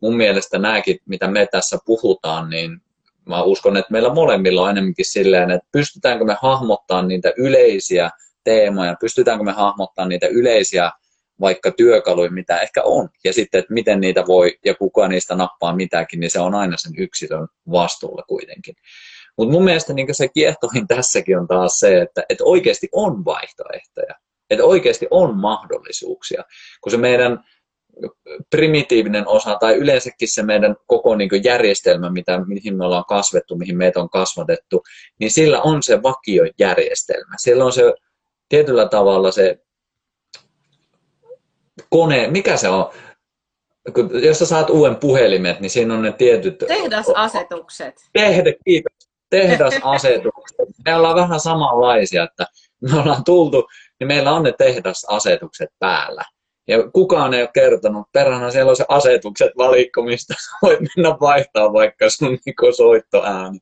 [0.02, 2.80] mun mielestä nämäkin, mitä me tässä puhutaan, niin
[3.28, 8.10] mä uskon, että meillä molemmilla on enemmänkin silleen, että pystytäänkö me hahmottaa niitä yleisiä
[8.44, 10.90] teemoja, pystytäänkö me hahmottaa niitä yleisiä
[11.40, 15.76] vaikka työkaluja, mitä ehkä on, ja sitten, että miten niitä voi, ja kuka niistä nappaa
[15.76, 18.74] mitäkin, niin se on aina sen yksilön vastuulla kuitenkin.
[19.38, 24.14] Mutta mun mielestä niin se kiehtoin tässäkin on taas se, että, että oikeasti on vaihtoehtoja.
[24.50, 26.42] Että oikeasti on mahdollisuuksia,
[26.80, 27.44] kun se meidän
[28.50, 33.76] primitiivinen osa tai yleensäkin se meidän koko niin järjestelmä, mitä, mihin me ollaan kasvettu, mihin
[33.76, 34.82] meitä on kasvatettu,
[35.20, 37.34] niin sillä on se vakiojärjestelmä.
[37.38, 37.94] Siellä on se
[38.48, 39.58] tietyllä tavalla se
[41.90, 42.90] kone, mikä se on?
[44.22, 46.58] Jos sä saat uuden puhelimet, niin siinä on ne tietyt...
[46.58, 47.94] Tehdasasetukset.
[48.12, 48.92] Tehdä, kiitos.
[49.30, 50.56] Tehdasasetukset.
[50.84, 52.46] Me ollaan vähän samanlaisia, että
[52.80, 53.68] me ollaan tultu
[54.00, 56.24] niin meillä on ne tehdasasetukset päällä.
[56.68, 61.72] Ja kukaan ei ole kertonut, perhana siellä on se asetukset valikko, mistä voit mennä vaihtaa
[61.72, 63.58] vaikka sun niin soittoääni.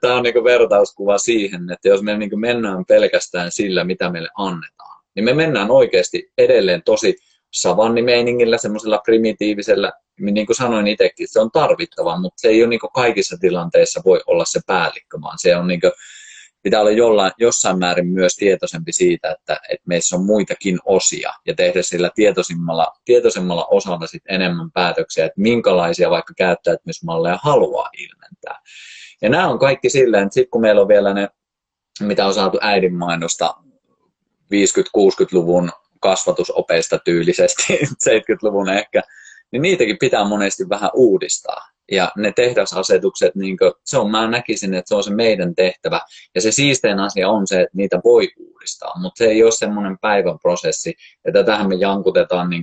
[0.00, 5.04] Tämä on niin vertauskuva siihen, että jos me niin mennään pelkästään sillä, mitä meille annetaan,
[5.14, 7.16] niin me mennään oikeasti edelleen tosi
[7.52, 12.80] savannimeiningillä, semmoisella primitiivisellä, niin kuin sanoin itsekin, se on tarvittava, mutta se ei ole niin
[12.94, 15.80] kaikissa tilanteissa voi olla se päällikkö, vaan se on niin
[16.62, 21.54] pitää olla jollain, jossain määrin myös tietoisempi siitä, että, että meissä on muitakin osia ja
[21.54, 28.60] tehdä sillä tietoisimmalla, tietoisemmalla osalla sit enemmän päätöksiä, että minkälaisia vaikka käyttäytymismalleja haluaa ilmentää.
[29.22, 31.28] Ja nämä on kaikki silleen, että sitten kun meillä on vielä ne,
[32.00, 33.54] mitä on saatu äidinmainosta
[34.54, 39.02] 50-60-luvun kasvatusopeista tyylisesti, 70-luvun ehkä,
[39.52, 41.68] niin niitäkin pitää monesti vähän uudistaa.
[41.92, 46.00] Ja ne tehdasasetukset, niin kuin, se on, mä näkisin, että se on se meidän tehtävä.
[46.34, 49.98] Ja se siistein asia on se, että niitä voi uudistaa, mutta se ei ole semmoinen
[49.98, 50.94] päivän prosessi.
[51.26, 52.62] Ja tätähän me jankutetaan niin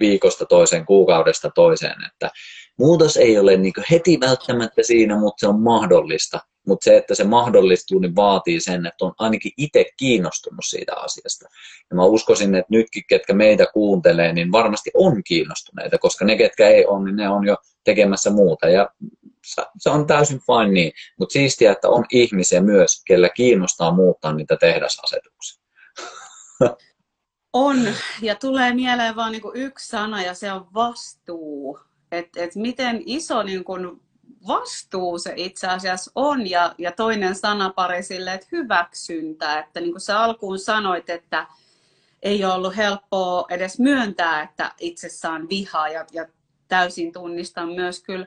[0.00, 2.30] viikosta toiseen, kuukaudesta toiseen, että
[2.78, 6.40] muutos ei ole niin heti välttämättä siinä, mutta se on mahdollista.
[6.66, 11.48] Mutta se, että se mahdollistuu, niin vaatii sen, että on ainakin itse kiinnostunut siitä asiasta.
[11.90, 16.68] Ja mä uskoisin, että nytkin, ketkä meitä kuuntelee, niin varmasti on kiinnostuneita, koska ne, ketkä
[16.68, 18.68] ei ole, niin ne on jo tekemässä muuta.
[18.68, 18.90] Ja
[19.78, 24.56] se on täysin fine niin, mutta siistiä, että on ihmisiä myös, kellä kiinnostaa muuttaa niitä
[24.56, 25.62] tehdasasetuksia.
[27.52, 27.76] On,
[28.22, 31.78] ja tulee mieleen vain niin yksi sana, ja se on vastuu.
[32.12, 34.00] Että et miten iso niin kuin
[34.46, 39.58] vastuu se itse asiassa on, ja, ja toinen sanapari sille, että hyväksyntä.
[39.58, 41.46] Että niin kuin sä alkuun sanoit, että
[42.22, 46.26] ei ole ollut helppoa edes myöntää, että itsessään vihaa, ja, ja
[46.68, 48.26] täysin tunnistan myös kyllä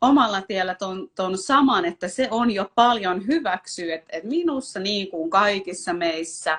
[0.00, 5.10] omalla tiellä ton, ton saman, että se on jo paljon hyväksyä, että, että minussa niin
[5.10, 6.58] kuin kaikissa meissä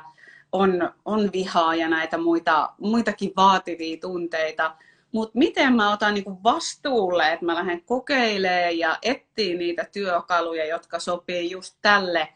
[0.52, 4.76] on, on vihaa ja näitä muita, muitakin vaativia tunteita,
[5.12, 11.00] mutta miten mä otan niinku vastuulle, että mä lähden kokeilemaan ja etsiä niitä työkaluja, jotka
[11.00, 12.28] sopii just tälle,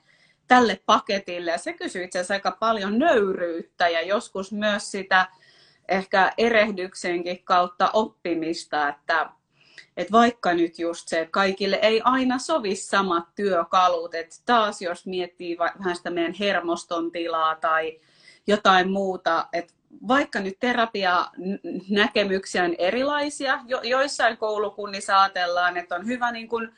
[0.47, 1.51] tälle paketille.
[1.51, 5.27] Ja se kysyy itse asiassa aika paljon nöyryyttä ja joskus myös sitä
[5.89, 9.29] ehkä erehdyksenkin kautta oppimista, että
[9.97, 15.05] et vaikka nyt just se, että kaikille ei aina sovi samat työkalut, että taas jos
[15.05, 17.99] miettii vähän sitä meidän hermoston tilaa tai
[18.47, 19.73] jotain muuta, että
[20.07, 21.27] vaikka nyt terapia
[21.89, 26.69] näkemyksiä on erilaisia, jo, joissain koulukunnissa ajatellaan, että on hyvä niin kuin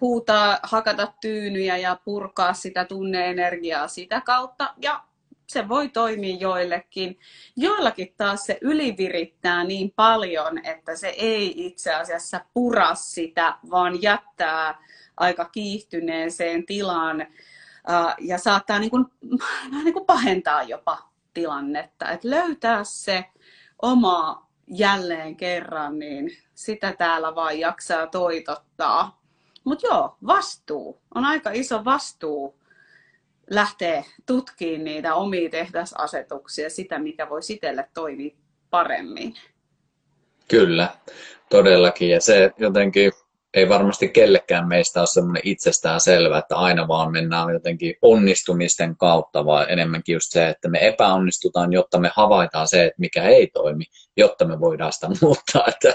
[0.00, 4.74] huutaa, hakata tyynyjä ja purkaa sitä tunneenergiaa sitä kautta.
[4.82, 5.04] Ja
[5.46, 7.18] se voi toimia joillekin.
[7.56, 14.78] Joillakin taas se ylivirittää niin paljon, että se ei itse asiassa pura sitä, vaan jättää
[15.16, 17.26] aika kiihtyneeseen tilaan
[18.18, 19.04] ja saattaa niin kuin,
[19.84, 22.10] niin kuin pahentaa jopa tilannetta.
[22.10, 23.24] Että löytää se
[23.82, 29.20] oma jälleen kerran, niin sitä täällä vaan jaksaa toitottaa.
[29.64, 31.00] Mutta joo, vastuu.
[31.14, 32.60] On aika iso vastuu
[33.50, 38.36] lähteä tutkimaan niitä omia tehdasasetuksia, sitä mikä voi itselle toimia
[38.70, 39.34] paremmin.
[40.48, 40.88] Kyllä,
[41.50, 42.08] todellakin.
[42.10, 43.12] Ja se jotenkin
[43.54, 49.46] ei varmasti kellekään meistä ole semmoinen itsestään selvä, että aina vaan mennään jotenkin onnistumisten kautta,
[49.46, 53.84] vaan enemmänkin just se, että me epäonnistutaan, jotta me havaitaan se, että mikä ei toimi,
[54.16, 55.64] jotta me voidaan sitä muuttaa.
[55.68, 55.94] Että,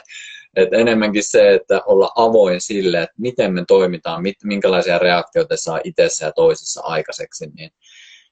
[0.56, 6.26] että enemmänkin se, että olla avoin sille, että miten me toimitaan, minkälaisia reaktioita saa itsessä
[6.26, 7.72] ja toisessa aikaiseksi, niin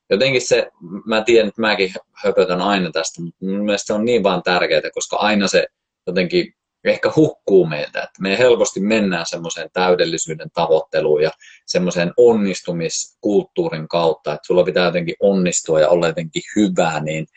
[0.09, 0.71] jotenkin se,
[1.05, 4.91] mä tiedän, että mäkin höpötän aina tästä, mutta mun mielestä se on niin vaan tärkeää,
[4.93, 5.67] koska aina se
[6.07, 11.31] jotenkin ehkä hukkuu meiltä, että me helposti mennään semmoiseen täydellisyyden tavoitteluun ja
[11.65, 17.27] semmoiseen onnistumiskulttuurin kautta, että sulla pitää jotenkin onnistua ja olla jotenkin hyvää, niin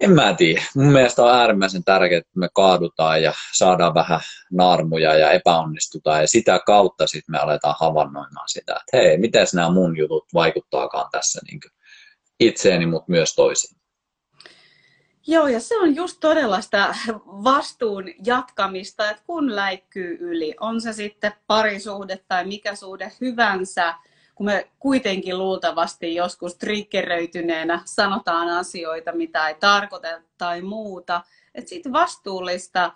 [0.00, 0.62] en mä tiedä.
[0.76, 4.20] Mun mielestä on äärimmäisen tärkeää, että me kaadutaan ja saadaan vähän
[4.52, 9.70] naarmuja ja epäonnistutaan ja sitä kautta sitten me aletaan havainnoimaan sitä, että hei, miten nämä
[9.70, 11.60] mun jutut vaikuttaakaan tässä niin
[12.40, 13.79] itseeni, mutta myös toisiin.
[15.26, 16.94] Joo, ja se on just todella sitä
[17.26, 23.94] vastuun jatkamista, että kun läikkyy yli, on se sitten parisuhde tai mikä suhde hyvänsä,
[24.34, 31.22] kun me kuitenkin luultavasti joskus triggeröityneenä sanotaan asioita, mitä ei tarkoita tai muuta,
[31.54, 32.92] että sitten vastuullista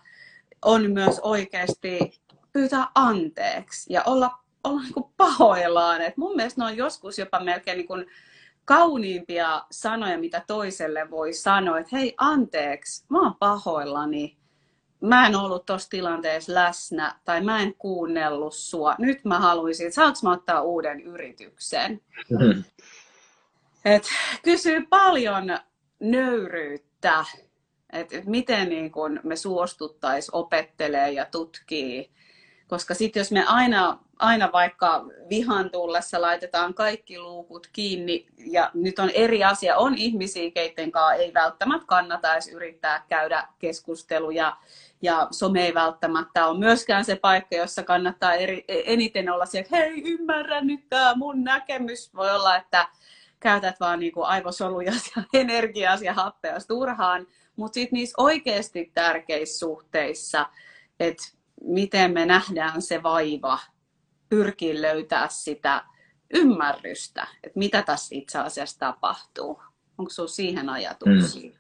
[0.63, 2.21] on myös oikeasti
[2.53, 4.31] pyytää anteeksi ja olla,
[4.65, 6.03] olla niin kuin pahoillaan.
[6.03, 8.07] Et mun mielestä ne on joskus jopa melkein niin kuin
[8.65, 14.39] kauniimpia sanoja, mitä toiselle voi sanoa, että hei anteeksi, mä oon pahoillani,
[15.01, 18.95] mä en ollut tuossa tilanteessa läsnä tai mä en kuunnellut sua.
[18.99, 22.01] Nyt mä haluaisin, että saanko mä ottaa uuden yrityksen?
[22.31, 22.65] Mm-hmm.
[23.85, 24.09] Et
[24.43, 25.59] kysyy paljon
[26.01, 27.25] nöyryyttä,
[27.93, 32.11] että et miten niin kun me suostuttaisiin opettelee ja tutkii.
[32.67, 38.99] Koska sitten jos me aina aina vaikka vihan tullessa laitetaan kaikki luukut kiinni ja nyt
[38.99, 44.57] on eri asia, on ihmisiä, keiden kanssa ei välttämättä kannata edes yrittää käydä keskusteluja
[45.03, 49.77] ja some ei välttämättä ole myöskään se paikka, jossa kannattaa eri, eniten olla siellä, että
[49.77, 52.15] hei ymmärrä nyt tämä mun näkemys.
[52.15, 52.89] Voi olla, että
[53.41, 60.47] käytät vaan niinku aivosoluja ja energiaa ja happea turhaan, mutta sitten niissä oikeasti tärkeissä suhteissa,
[61.01, 61.23] että
[61.61, 63.59] miten me nähdään se vaiva
[64.35, 65.85] pyrkii löytää sitä
[66.35, 69.63] ymmärrystä, että mitä tässä itse asiassa tapahtuu.
[69.99, 71.51] Onko sinulla siihen ajatuksia?
[71.51, 71.59] Mm.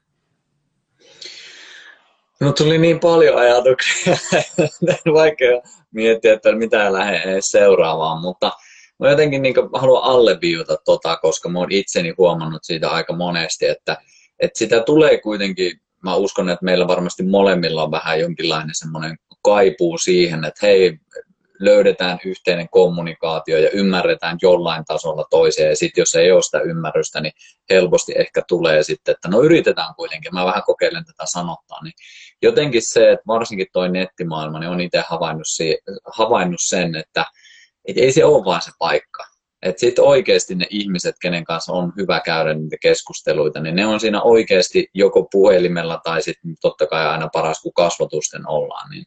[2.40, 4.16] No tuli niin paljon ajatuksia,
[5.14, 5.60] vaikea
[5.90, 8.52] miettiä, että mitä lähden edes seuraavaan, mutta
[8.98, 13.96] mä jotenkin niin haluan alleviivata tota, koska mä oon itseni huomannut siitä aika monesti, että,
[14.38, 19.98] että sitä tulee kuitenkin, mä uskon, että meillä varmasti molemmilla on vähän jonkinlainen semmoinen kaipuu
[19.98, 20.98] siihen, että hei,
[21.64, 25.68] löydetään yhteinen kommunikaatio ja ymmärretään jollain tasolla toiseen.
[25.68, 27.32] Ja sitten jos ei ole sitä ymmärrystä, niin
[27.70, 30.34] helposti ehkä tulee sitten, että no yritetään kuitenkin.
[30.34, 31.82] Mä vähän kokeilen tätä sanottaa.
[31.82, 31.94] Niin
[32.42, 35.46] jotenkin se, että varsinkin toi nettimaailma, niin on itse havainnut,
[36.12, 37.24] havainnut sen, että
[37.88, 39.24] et ei se ole vaan se paikka.
[39.62, 44.00] Että sitten oikeasti ne ihmiset, kenen kanssa on hyvä käydä niitä keskusteluita, niin ne on
[44.00, 48.90] siinä oikeasti joko puhelimella tai sitten totta kai aina paras, kun kasvatusten ollaan.
[48.90, 49.04] Niin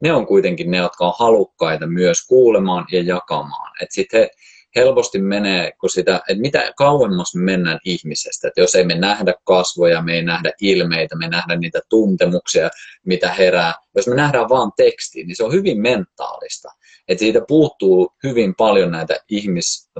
[0.00, 3.72] ne on kuitenkin ne, jotka on halukkaita myös kuulemaan ja jakamaan.
[3.82, 4.30] Että sitten he
[4.76, 9.34] helposti menee, kun sitä, että mitä kauemmas me mennään ihmisestä, että jos ei me nähdä
[9.44, 12.70] kasvoja, me ei nähdä ilmeitä, me ei nähdä niitä tuntemuksia,
[13.06, 16.68] mitä herää, jos me nähdään vaan teksti, niin se on hyvin mentaalista.
[17.08, 19.90] Että siitä puuttuu hyvin paljon näitä ihmis,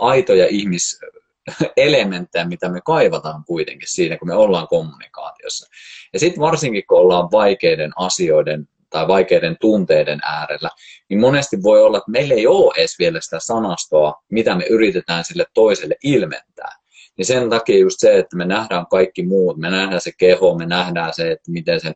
[0.00, 5.66] aitoja ihmiselementtejä, mitä me kaivataan kuitenkin siinä, kun me ollaan kommunikaatiossa.
[6.12, 10.70] Ja sitten varsinkin, kun ollaan vaikeiden asioiden tai vaikeiden tunteiden äärellä,
[11.08, 15.24] niin monesti voi olla, että meillä ei ole edes vielä sitä sanastoa, mitä me yritetään
[15.24, 16.76] sille toiselle ilmentää.
[17.18, 20.66] Niin sen takia just se, että me nähdään kaikki muut, me nähdään se keho, me
[20.66, 21.92] nähdään se, että miten se,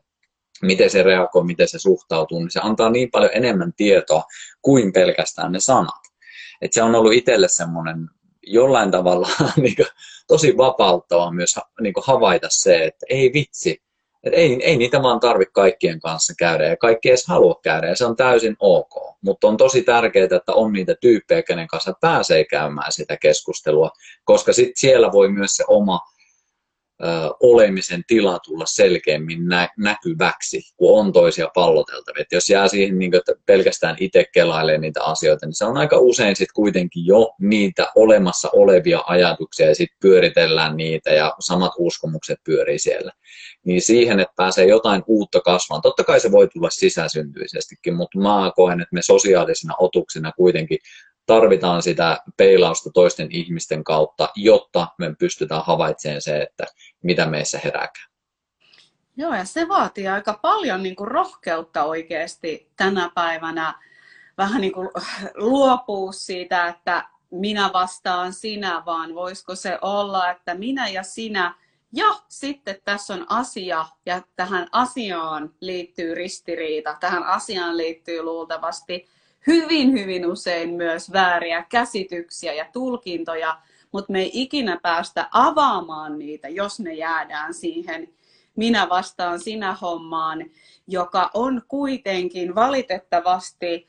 [0.61, 4.23] miten se reagoi, miten se suhtautuu, niin se antaa niin paljon enemmän tietoa
[4.61, 6.01] kuin pelkästään ne sanat.
[6.61, 7.97] Et se on ollut itselle semmoinen
[8.43, 9.87] jollain tavalla niin kuin,
[10.27, 13.77] tosi vapauttava myös niin kuin havaita se, että ei vitsi,
[14.27, 17.95] et ei, ei niitä vaan tarvitse kaikkien kanssa käydä ja kaikki edes halua käydä ja
[17.95, 19.17] se on täysin ok.
[19.21, 23.91] Mutta on tosi tärkeää, että on niitä tyyppejä, kenen kanssa pääsee käymään sitä keskustelua,
[24.23, 25.99] koska sit siellä voi myös se oma
[27.39, 32.21] olemisen tila tulla selkeämmin nä- näkyväksi, kun on toisia palloteltavia.
[32.21, 35.77] Et jos jää siihen niin kuin, että pelkästään itse kelailee niitä asioita, niin se on
[35.77, 41.71] aika usein sitten kuitenkin jo niitä olemassa olevia ajatuksia ja sitten pyöritellään niitä ja samat
[41.77, 43.11] uskomukset pyörii siellä.
[43.65, 45.81] Niin siihen, että pääsee jotain uutta kasvamaan.
[45.81, 50.77] Totta kai se voi tulla sisäsyntyisestikin, mutta mä koen, että me sosiaalisina otuksina kuitenkin
[51.27, 56.65] tarvitaan sitä peilausta toisten ihmisten kautta, jotta me pystytään havaitsemaan se, että
[57.03, 58.07] mitä meissä herääkään.
[59.17, 63.73] Joo, ja se vaatii aika paljon niin kuin rohkeutta oikeasti tänä päivänä
[64.37, 64.89] vähän niin kuin
[65.35, 71.55] luopua siitä, että minä vastaan sinä, vaan voisiko se olla, että minä ja sinä
[71.93, 76.97] ja sitten tässä on asia, ja tähän asiaan liittyy ristiriita.
[76.99, 79.07] Tähän asiaan liittyy luultavasti
[79.47, 83.57] hyvin, hyvin usein myös vääriä käsityksiä ja tulkintoja,
[83.91, 88.09] mutta me ei ikinä päästä avaamaan niitä, jos me jäädään siihen
[88.57, 90.45] minä vastaan sinä hommaan,
[90.87, 93.87] joka on kuitenkin valitettavasti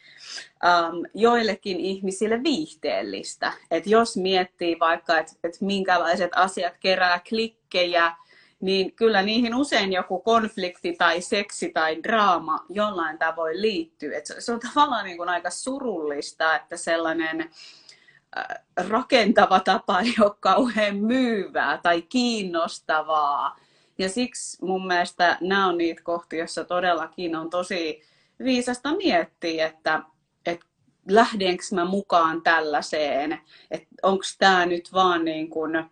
[0.65, 3.53] ähm, joillekin ihmisille viihteellistä.
[3.71, 8.17] Et jos miettii vaikka, että et minkälaiset asiat kerää klikkejä,
[8.61, 14.17] niin kyllä niihin usein joku konflikti tai seksi tai draama jollain tavoin liittyy.
[14.17, 18.45] Et se on tavallaan niin kuin aika surullista, että sellainen äh,
[18.89, 23.57] rakentava tapa ei ole kauhean myyvää tai kiinnostavaa.
[23.99, 28.03] Ja siksi mun mielestä nämä on niitä kohtia, joissa todellakin on tosi
[28.45, 30.03] viisasta miettiä, että,
[30.47, 30.67] että
[31.09, 33.41] lähdenkö mä mukaan tällaiseen,
[33.71, 35.91] että onko tämä nyt vaan niin kuin,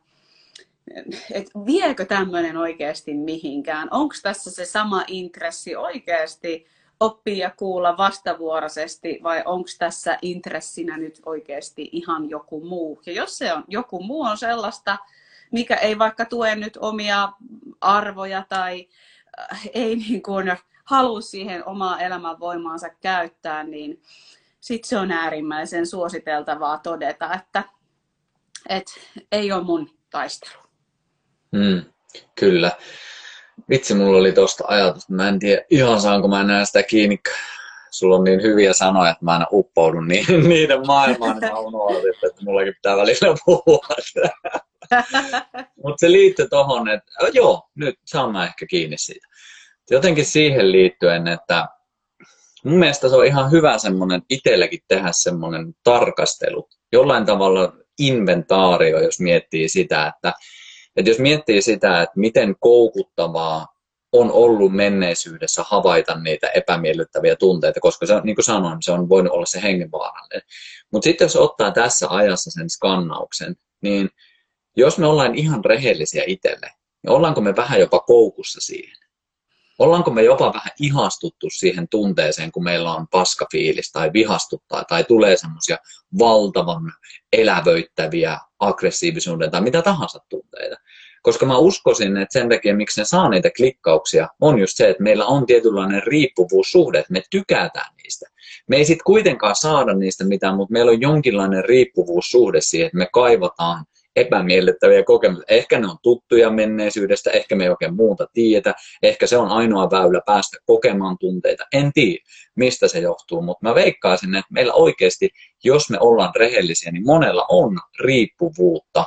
[1.30, 3.88] että viekö tämmöinen oikeasti mihinkään?
[3.90, 6.66] Onko tässä se sama intressi oikeasti
[7.00, 13.02] oppia ja kuulla vastavuoroisesti vai onko tässä intressinä nyt oikeasti ihan joku muu?
[13.06, 14.98] Ja jos se on joku muu on sellaista,
[15.50, 17.32] mikä ei vaikka tue nyt omia
[17.80, 18.88] arvoja tai
[19.52, 24.02] äh, ei niin kuin halua siihen omaa elämänvoimaansa käyttää, niin
[24.60, 27.64] sitten se on äärimmäisen suositeltavaa todeta, että,
[28.68, 28.92] että
[29.32, 30.65] ei ole mun taistelu.
[31.52, 31.82] Mm,
[32.34, 32.70] kyllä.
[33.70, 37.18] Vitsi, mulla oli tosta ajatus, mä en tiedä ihan saanko mä enää sitä kiinni.
[37.90, 42.14] Sulla on niin hyviä sanoja, että mä aina uppoudun niin, niiden maailmaan, niin mä unohdin,
[42.26, 43.86] että mullakin pitää välillä puhua.
[45.84, 49.26] Mutta se liittyy tohon, että joo, nyt saan mä ehkä kiinni siitä.
[49.90, 51.68] Jotenkin siihen liittyen, että
[52.64, 56.68] mun mielestä se on ihan hyvä semmoinen itselläkin tehdä semmoinen tarkastelu.
[56.92, 60.32] Jollain tavalla inventaario, jos miettii sitä, että
[60.96, 63.66] että jos miettii sitä, että miten koukuttavaa
[64.12, 69.32] on ollut menneisyydessä havaita niitä epämiellyttäviä tunteita, koska se, niin kuin sanoin, se on voinut
[69.32, 70.42] olla se hengenvaarallinen.
[70.92, 74.10] Mutta sitten jos ottaa tässä ajassa sen skannauksen, niin
[74.76, 76.70] jos me ollaan ihan rehellisiä itselle,
[77.02, 79.05] niin ollaanko me vähän jopa koukussa siihen?
[79.78, 85.36] Ollaanko me jopa vähän ihastuttu siihen tunteeseen, kun meillä on paskafiilis tai vihastuttaa tai tulee
[85.36, 85.76] semmoisia
[86.18, 86.92] valtavan
[87.32, 90.76] elävöittäviä aggressiivisuuden tai mitä tahansa tunteita.
[91.22, 95.02] Koska mä uskoisin, että sen takia, miksi ne saa niitä klikkauksia, on just se, että
[95.02, 98.26] meillä on tietynlainen riippuvuussuhde, että me tykätään niistä.
[98.68, 103.08] Me ei sitten kuitenkaan saada niistä mitään, mutta meillä on jonkinlainen riippuvuussuhde siihen, että me
[103.12, 103.84] kaivataan
[104.16, 105.56] epämiellyttäviä kokemuksia.
[105.56, 109.90] Ehkä ne on tuttuja menneisyydestä, ehkä me ei oikein muuta tiedä, ehkä se on ainoa
[109.90, 111.64] väylä päästä kokemaan tunteita.
[111.72, 115.30] En tiedä, mistä se johtuu, mutta mä veikkaisin, että meillä oikeasti,
[115.64, 119.04] jos me ollaan rehellisiä, niin monella on riippuvuutta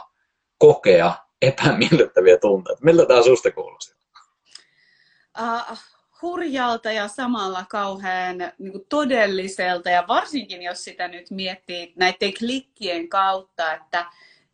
[0.57, 2.85] kokea epämiellyttäviä tunteita.
[2.85, 3.99] Miltä tämä susta kuulostaa?
[5.39, 5.77] Uh,
[6.21, 13.09] hurjalta ja samalla kauhean niin kuin todelliselta ja varsinkin jos sitä nyt miettii näiden klikkien
[13.09, 14.05] kautta, että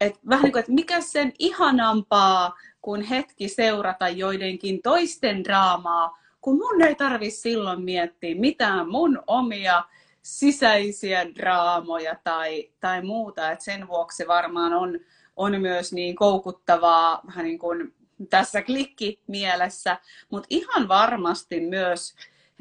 [0.02, 6.58] et vähän niin kuin, että mikä sen ihanampaa kuin hetki seurata joidenkin toisten draamaa, kun
[6.58, 9.84] mun ei tarvi silloin miettiä mitään mun omia
[10.22, 13.52] sisäisiä draamoja tai, tai muuta.
[13.52, 15.00] Et sen vuoksi varmaan on,
[15.36, 17.94] on myös niin koukuttavaa vähän niin kuin
[18.30, 19.98] tässä klikkimielessä,
[20.30, 22.16] mutta ihan varmasti myös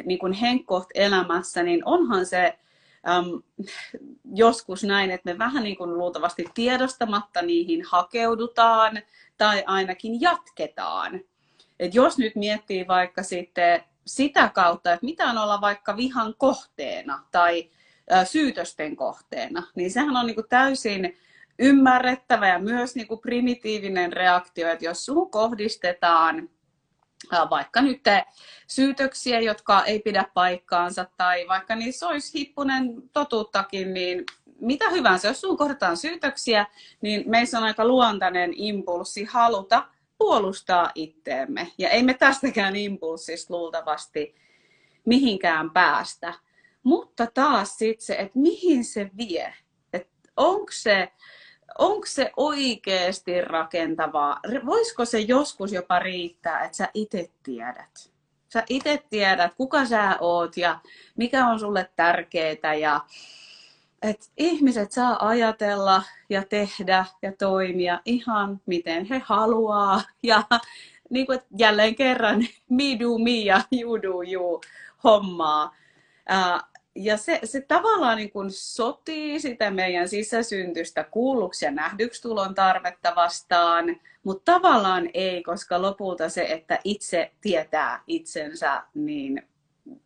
[0.05, 2.59] niin kuin henkkoht elämässä, niin onhan se
[3.09, 3.43] äm,
[4.35, 9.03] joskus näin, että me vähän niin kuin luultavasti tiedostamatta niihin hakeudutaan
[9.39, 11.21] tai ainakin jatketaan.
[11.81, 17.25] Et jos nyt miettii vaikka sitten sitä kautta, että mitä on olla vaikka vihan kohteena
[17.33, 17.71] tai
[18.13, 21.17] ä, syytösten kohteena, niin sehän on niin kuin täysin
[21.59, 26.49] ymmärrettävä ja myös niin kuin primitiivinen reaktio, että jos sun kohdistetaan
[27.51, 28.03] vaikka nyt
[28.67, 34.25] syytöksiä, jotka ei pidä paikkaansa, tai vaikka niissä olisi hippunen totuuttakin, niin
[34.61, 36.67] mitä hyvänsä, jos sun kohdataan syytöksiä,
[37.01, 41.73] niin meissä on aika luontainen impulssi haluta puolustaa itteemme.
[41.79, 44.35] Ja ei me tästäkään impulssista luultavasti
[45.07, 46.35] mihinkään päästä.
[46.83, 49.55] Mutta taas sitten se, että mihin se vie.
[49.93, 51.13] Että onko se
[51.79, 54.41] onko se oikeasti rakentavaa?
[54.67, 58.11] Voisiko se joskus jopa riittää, että sä itse tiedät?
[58.49, 60.79] Sä itse tiedät, kuka sä oot ja
[61.17, 63.01] mikä on sulle tärkeää ja
[64.03, 70.43] että ihmiset saa ajatella ja tehdä ja toimia ihan miten he haluaa ja
[71.11, 74.61] niin kuin, jälleen kerran me do me ja you do you
[75.05, 75.75] hommaa
[76.95, 83.13] ja se, se tavallaan niin kuin sotii sitä meidän sisäsyntystä kuulluksi ja nähdyksi tulon tarvetta
[83.17, 89.43] vastaan, mutta tavallaan ei, koska lopulta se, että itse tietää itsensä, niin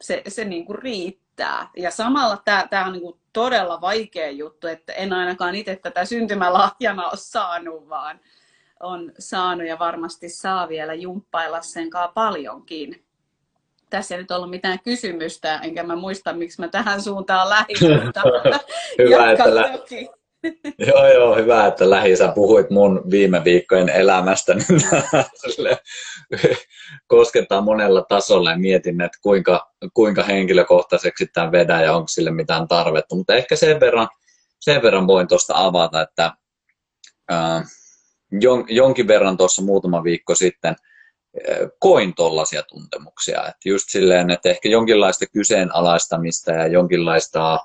[0.00, 1.70] se, se niin kuin riittää.
[1.76, 7.08] Ja samalla tämä, on niin kuin todella vaikea juttu, että en ainakaan itse tätä syntymälahjana
[7.08, 8.20] ole saanut, vaan
[8.80, 13.07] on saanut ja varmasti saa vielä jumppailla sen paljonkin
[13.90, 17.76] tässä ei nyt ollut mitään kysymystä, enkä mä muista, miksi mä tähän suuntaan lähdin,
[18.98, 19.78] hyvä, että lä-
[20.88, 22.16] joo, joo, hyvä, että lähi.
[22.16, 24.80] Sä puhuit mun viime viikkojen elämästä, niin
[27.06, 32.68] koskettaa monella tasolla ja mietin, että kuinka, kuinka henkilökohtaiseksi tämä vedää ja onko sille mitään
[32.68, 33.16] tarvetta.
[33.16, 34.08] Mutta ehkä sen verran,
[34.60, 36.32] sen verran voin tuosta avata, että
[37.32, 37.64] äh,
[38.68, 40.76] jonkin verran tuossa muutama viikko sitten–
[41.78, 43.40] koin tollaisia tuntemuksia.
[43.40, 47.58] Että just silleen, että ehkä jonkinlaista kyseenalaistamista ja jonkinlaista,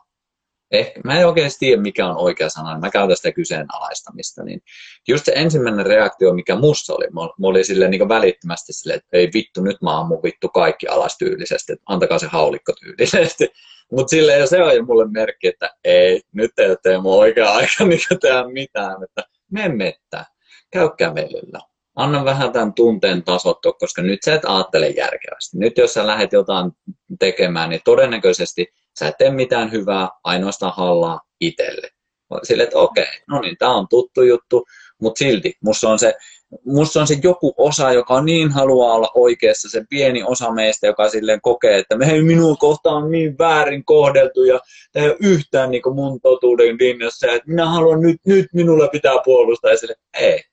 [0.72, 4.62] ehkä, mä en oikein tiedä mikä on oikea sana, mä käytän sitä kyseenalaistamista, niin
[5.08, 9.30] just se ensimmäinen reaktio, mikä musta oli, mä oli silleen niin välittömästi silleen, että ei
[9.34, 13.50] vittu, nyt mä ammun vittu kaikki alas tyylisesti, että antakaa se haulikko tyylisesti.
[13.92, 17.86] Mutta silleen se on jo mulle merkki, että ei, nyt ei ole Teemu oikea aika
[17.86, 20.26] niin tehdä mitään, että mene mettään,
[20.72, 21.60] käy kävelyllä
[21.96, 25.58] anna vähän tämän tunteen tasottua, koska nyt sä et ajattele järkevästi.
[25.58, 26.72] Nyt jos sä lähdet jotain
[27.20, 28.68] tekemään, niin todennäköisesti
[29.00, 31.90] sä et tee mitään hyvää, ainoastaan hallaa itselle.
[32.44, 34.66] Sille, että okei, okay, no niin, tämä on tuttu juttu,
[35.02, 36.14] mutta silti musta on se
[36.66, 41.10] musta on se joku osa, joka niin haluaa olla oikeassa, se pieni osa meistä, joka
[41.10, 44.60] silleen kokee, että me ei minua kohtaan niin väärin kohdeltu ja
[44.92, 49.16] tämä ei ole yhtään niin mun totuuden linjassa, että minä haluan nyt, nyt minulle pitää
[49.26, 50.44] puolustaa ja sille, ei,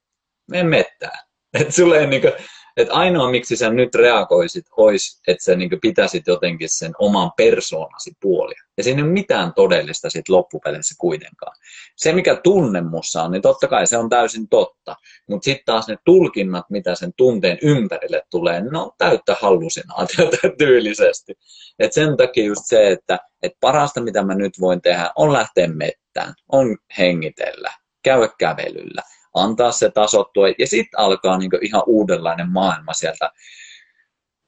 [0.50, 1.29] me mettään.
[1.60, 2.28] Et sulle ei niinku,
[2.76, 8.12] et ainoa miksi sä nyt reagoisit olisi, että sä niinku pitäisit jotenkin sen oman persoonasi
[8.20, 8.62] puolia.
[8.76, 11.56] Ja siinä ei ole mitään todellista sit loppupeleissä kuitenkaan.
[11.96, 14.96] Se mikä tunne mussa on, niin totta kai se on täysin totta.
[15.28, 21.34] Mutta sitten taas ne tulkinnat, mitä sen tunteen ympärille tulee, ne on täyttä hallusinaatiota tyylisesti.
[21.78, 25.68] Et sen takia just se, että et parasta mitä mä nyt voin tehdä on lähteä
[25.68, 27.72] mettään, on hengitellä,
[28.02, 29.02] käydä kävelyllä
[29.34, 33.30] antaa se tasottua ja sitten alkaa niin ihan uudenlainen maailma sieltä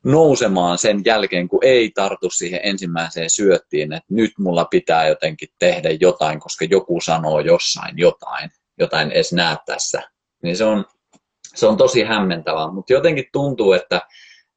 [0.05, 5.89] nousemaan sen jälkeen, kun ei tartu siihen ensimmäiseen syöttiin, että nyt mulla pitää jotenkin tehdä
[6.01, 10.03] jotain, koska joku sanoo jossain jotain, jotain edes näe tässä.
[10.43, 10.85] Niin se on,
[11.55, 14.01] se on tosi hämmentävää, mutta jotenkin tuntuu, että,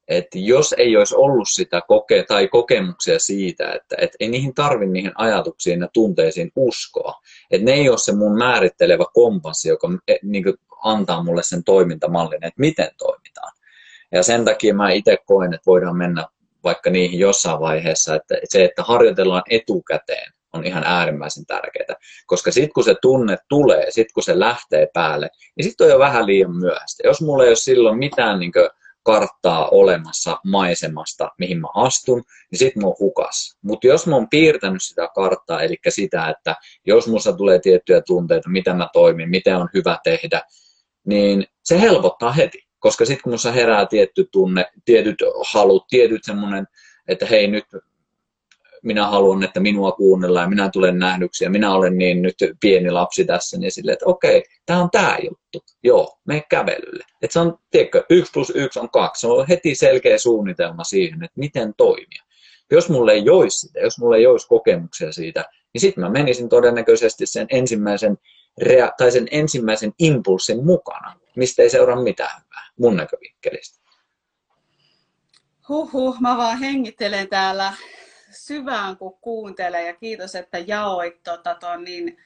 [0.08, 4.86] että jos ei olisi ollut sitä koke- tai kokemuksia siitä, että, että ei niihin tarvi
[4.86, 7.14] niihin ajatuksiin ja tunteisiin uskoa,
[7.50, 10.44] että ne ei ole se mun määrittelevä kompassi, joka e, niin
[10.84, 13.52] antaa mulle sen toimintamallin, että miten toimitaan.
[14.12, 16.26] Ja sen takia mä itse koen, että voidaan mennä
[16.64, 21.96] vaikka niihin jossain vaiheessa, että se, että harjoitellaan etukäteen, on ihan äärimmäisen tärkeää.
[22.26, 25.98] Koska sitten kun se tunne tulee, sitten kun se lähtee päälle, niin sitten on jo
[25.98, 27.06] vähän liian myöhäistä.
[27.06, 28.52] Jos mulla ei ole silloin mitään niin
[29.06, 33.56] karttaa olemassa maisemasta, mihin mä astun, niin sitten mä oon hukas.
[33.62, 38.48] Mutta jos mä oon piirtänyt sitä karttaa, eli sitä, että jos musta tulee tiettyjä tunteita,
[38.48, 40.42] mitä mä toimin, miten on hyvä tehdä,
[41.06, 42.58] niin se helpottaa heti.
[42.78, 45.16] Koska sitten kun musta herää tietty tunne, tietyt
[45.52, 46.66] halut, tietyt semmoinen,
[47.08, 47.64] että hei nyt
[48.86, 53.24] minä haluan, että minua kuunnellaan minä tulen nähdyksi ja minä olen niin nyt pieni lapsi
[53.24, 55.64] tässä, niin silleen, että okei, tämä on tämä juttu.
[55.82, 57.04] Joo, me kävelylle.
[57.22, 59.20] Että se on, tiedätkö, yksi plus yksi on kaksi.
[59.20, 62.22] Se on heti selkeä suunnitelma siihen, että miten toimia.
[62.70, 66.48] Jos mulle ei olisi sitä, jos mulle ei olisi kokemuksia siitä, niin sitten mä menisin
[66.48, 68.18] todennäköisesti sen ensimmäisen,
[68.64, 73.86] rea- tai sen ensimmäisen impulssin mukana, mistä ei seuraa mitään hyvää mun näkövinkkelistä.
[75.68, 77.72] Huhhuh, mä vaan hengittelen täällä
[78.36, 82.16] syvään, kun kuuntelee ja kiitos, että jaoit tota, ton niin,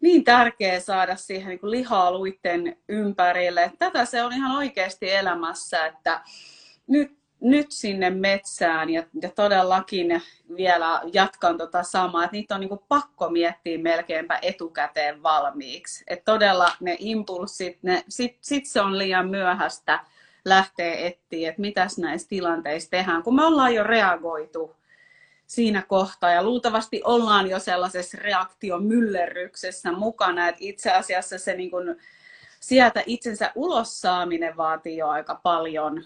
[0.00, 3.72] niin tärkeä saada siihen niin lihaa luitten ympärille.
[3.78, 6.20] Tätä se on ihan oikeasti elämässä, että
[6.86, 10.22] nyt, nyt sinne metsään ja, ja todellakin
[10.56, 16.04] vielä jatkan tota samaa, että niitä on niin pakko miettiä melkeinpä etukäteen valmiiksi.
[16.06, 20.00] Että todella ne impulssit, ne, sit, sit se on liian myöhäistä
[20.44, 24.76] lähteä etsiä, että mitäs näissä tilanteissa tehdään, kun me ollaan jo reagoitu
[25.52, 26.30] siinä kohtaa.
[26.30, 31.96] Ja luultavasti ollaan jo sellaisessa reaktiomyllerryksessä mukana, että itse asiassa se niin kuin
[32.60, 36.04] sieltä itsensä ulos saaminen vaatii jo aika paljon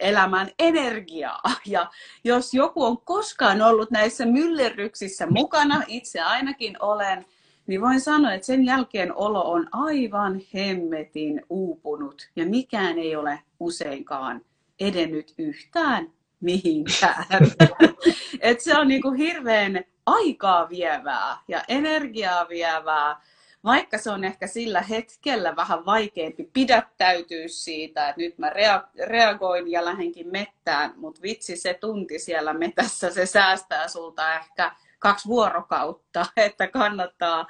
[0.00, 1.42] elämän energiaa.
[1.66, 1.90] Ja
[2.24, 7.24] jos joku on koskaan ollut näissä myllerryksissä mukana, itse ainakin olen,
[7.66, 13.40] niin voin sanoa, että sen jälkeen olo on aivan hemmetin uupunut ja mikään ei ole
[13.60, 14.40] useinkaan
[14.80, 16.12] edennyt yhtään
[16.42, 17.24] mihinkään.
[18.40, 23.20] Et se on niinku hirveän aikaa vievää ja energiaa vievää,
[23.64, 29.70] vaikka se on ehkä sillä hetkellä vähän vaikeampi pidättäytyä siitä, että nyt mä rea- reagoin
[29.70, 36.26] ja lähdenkin mettään, mutta vitsi se tunti siellä metässä, se säästää sulta ehkä kaksi vuorokautta,
[36.36, 37.46] että kannattaa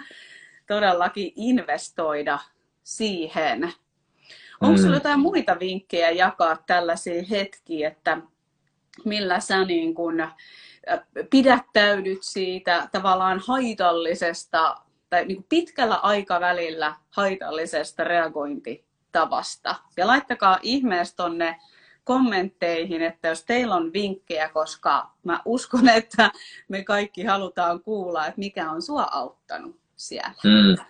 [0.67, 2.39] todellakin investoida
[2.83, 3.73] siihen.
[4.61, 5.01] Onko sinulla mm.
[5.01, 8.19] jotain muita vinkkejä jakaa tällaisia hetkiä, että
[9.05, 10.31] millä sä niin kun äh,
[11.31, 14.77] pidättäydyt siitä tavallaan haitallisesta
[15.11, 19.75] tai niin pitkällä aikavälillä haitallisesta reagointitavasta.
[19.97, 21.57] Ja laittakaa ihmeessä tonne
[22.05, 26.31] kommentteihin, että jos teillä on vinkkejä, koska mä uskon, että
[26.69, 30.35] me kaikki halutaan kuulla, että mikä on sua auttanut siellä.
[30.45, 30.85] Mm,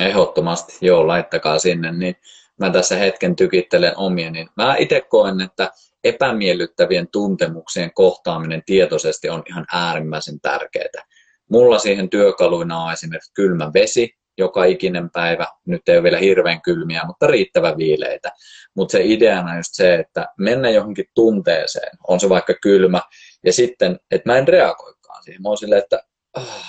[0.00, 2.16] ehdottomasti, joo, laittakaa sinne, niin
[2.58, 5.70] mä tässä hetken tykittelen omia, niin mä itse koen, että
[6.08, 11.04] epämiellyttävien tuntemuksien kohtaaminen tietoisesti on ihan äärimmäisen tärkeää.
[11.50, 15.46] Mulla siihen työkaluina on esimerkiksi kylmä vesi, joka ikinen päivä.
[15.66, 18.32] Nyt ei ole vielä hirveän kylmiä, mutta riittävän viileitä.
[18.76, 23.00] Mutta se ideana on just se, että mennä johonkin tunteeseen, on se vaikka kylmä,
[23.44, 25.42] ja sitten, että mä en reagoikaan siihen.
[25.42, 26.02] Mä oon silleen, että
[26.36, 26.64] oh,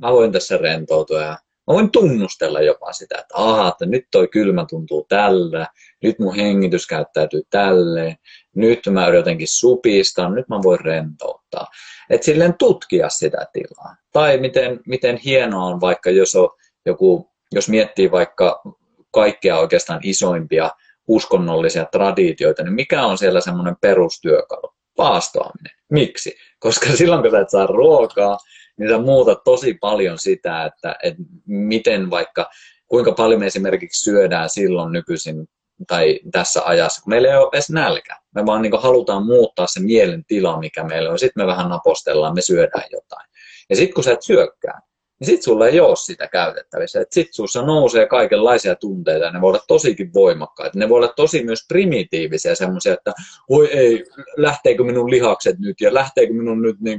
[0.00, 1.38] mä voin tässä rentoutua ja
[1.68, 5.66] Mä voin tunnustella jopa sitä, että aha, että nyt toi kylmä tuntuu tällä,
[6.02, 8.16] nyt mun hengitys käyttäytyy tälleen,
[8.56, 11.66] nyt mä jotenkin supistan, nyt mä voin rentouttaa.
[12.10, 13.96] Että silleen tutkia sitä tilaa.
[14.12, 16.48] Tai miten, miten hienoa on vaikka, jos on
[16.86, 18.62] joku, jos miettii vaikka
[19.10, 20.70] kaikkia oikeastaan isoimpia
[21.08, 24.72] uskonnollisia traditioita, niin mikä on siellä semmoinen perustyökalu?
[24.96, 25.72] Paastoaminen.
[25.90, 26.36] Miksi?
[26.58, 28.38] Koska silloin kun sä et saa ruokaa,
[28.78, 32.50] niin sä muutat tosi paljon sitä, että, että miten vaikka,
[32.86, 35.48] kuinka paljon me esimerkiksi syödään silloin nykyisin
[35.86, 38.16] tai tässä ajassa, kun meillä ei ole edes nälkä.
[38.34, 41.18] Me vaan niin halutaan muuttaa se mielen tila, mikä meillä on.
[41.18, 43.28] Sitten me vähän napostellaan, me syödään jotain.
[43.70, 44.80] Ja sitten kun sä et syökkää,
[45.20, 47.00] niin sit sulla ei ole sitä käytettävissä.
[47.00, 47.28] Et sit
[47.66, 50.78] nousee kaikenlaisia tunteita ja ne voi olla tosikin voimakkaita.
[50.78, 53.12] Ne voi olla tosi myös primitiivisiä semmoisia, että
[53.48, 54.04] voi ei,
[54.36, 56.98] lähteekö minun lihakset nyt ja lähteekö minun nyt niin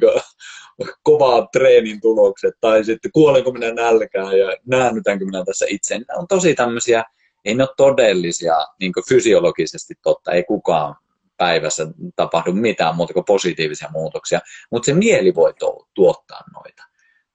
[1.04, 6.00] kovaa treenin tulokset tai sitten kuolenko minä nälkään ja näännytänkö minä tässä itse.
[6.00, 7.04] Nämä on tosi tämmöisiä,
[7.46, 10.96] ei ne ole todellisia niin fysiologisesti totta, ei kukaan
[11.38, 14.40] päivässä tapahdu mitään muuta kuin positiivisia muutoksia,
[14.72, 15.54] mutta se mieli voi
[15.94, 16.89] tuottaa noita.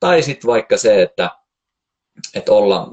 [0.04, 1.30] Tai sitten vaikka se, että,
[2.34, 2.88] että olla,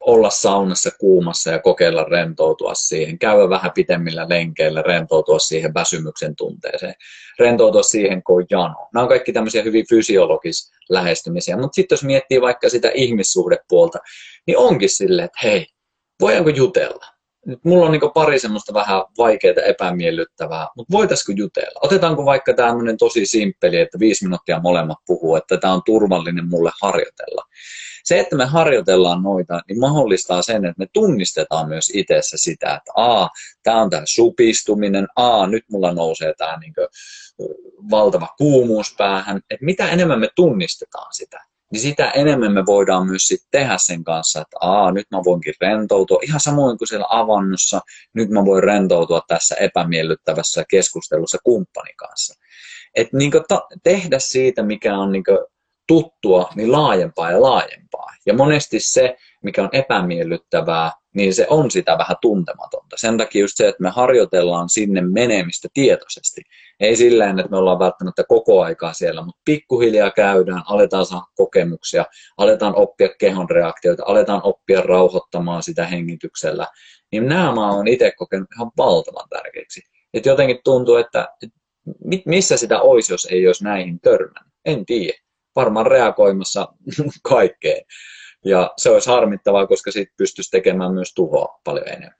[0.00, 6.94] olla saunassa kuumassa ja kokeilla rentoutua siihen, käydä vähän pitemmillä lenkeillä, rentoutua siihen väsymyksen tunteeseen,
[7.38, 8.88] rentoutua siihen, kun on jano.
[8.94, 13.98] Nämä on kaikki tämmöisiä hyvin fysiologis lähestymisiä, mutta sitten jos miettii vaikka sitä ihmissuhdepuolta,
[14.46, 15.66] niin onkin silleen, että hei,
[16.20, 17.06] voidaanko jutella?
[17.64, 21.80] Mulla on niin pari semmoista vähän vaikeaa, epämiellyttävää, mutta voitaisiko jutella?
[21.82, 26.70] Otetaanko vaikka tämmöinen tosi simppeli, että viisi minuuttia molemmat puhuu, että tämä on turvallinen mulle
[26.82, 27.44] harjoitella.
[28.04, 32.92] Se, että me harjoitellaan noita, niin mahdollistaa sen, että me tunnistetaan myös itsessä sitä, että
[32.94, 33.28] a,
[33.62, 36.74] tämä on tämä supistuminen, a, nyt mulla nousee tämä niin
[37.90, 43.22] valtava kuumuus päähän, että mitä enemmän me tunnistetaan sitä, niin sitä enemmän me voidaan myös
[43.22, 47.80] sit tehdä sen kanssa, että aa, nyt mä voinkin rentoutua, ihan samoin kuin siellä avannossa,
[48.14, 52.34] nyt mä voin rentoutua tässä epämiellyttävässä keskustelussa kumppanin kanssa.
[52.94, 53.32] Että niin
[53.82, 55.24] tehdä siitä, mikä on niin
[55.88, 58.06] tuttua, niin laajempaa ja laajempaa.
[58.26, 62.96] Ja monesti se, mikä on epämiellyttävää, niin se on sitä vähän tuntematonta.
[62.96, 66.42] Sen takia just se, että me harjoitellaan sinne menemistä tietoisesti.
[66.80, 72.04] Ei silleen, että me ollaan välttämättä koko aikaa siellä, mutta pikkuhiljaa käydään, aletaan saada kokemuksia,
[72.36, 76.66] aletaan oppia kehon reaktioita, aletaan oppia rauhoittamaan sitä hengityksellä.
[77.12, 79.80] Niin nämä mä oon itse kokenut ihan valtavan tärkeiksi.
[80.14, 81.28] Että jotenkin tuntuu, että
[82.26, 84.54] missä sitä olisi, jos ei olisi näihin törmännyt.
[84.64, 85.18] En tiedä.
[85.56, 86.68] Varmaan reagoimassa
[87.28, 87.84] kaikkeen.
[88.44, 92.18] Ja se olisi harmittavaa, koska sitten pystyisi tekemään myös tuhoa paljon enemmän.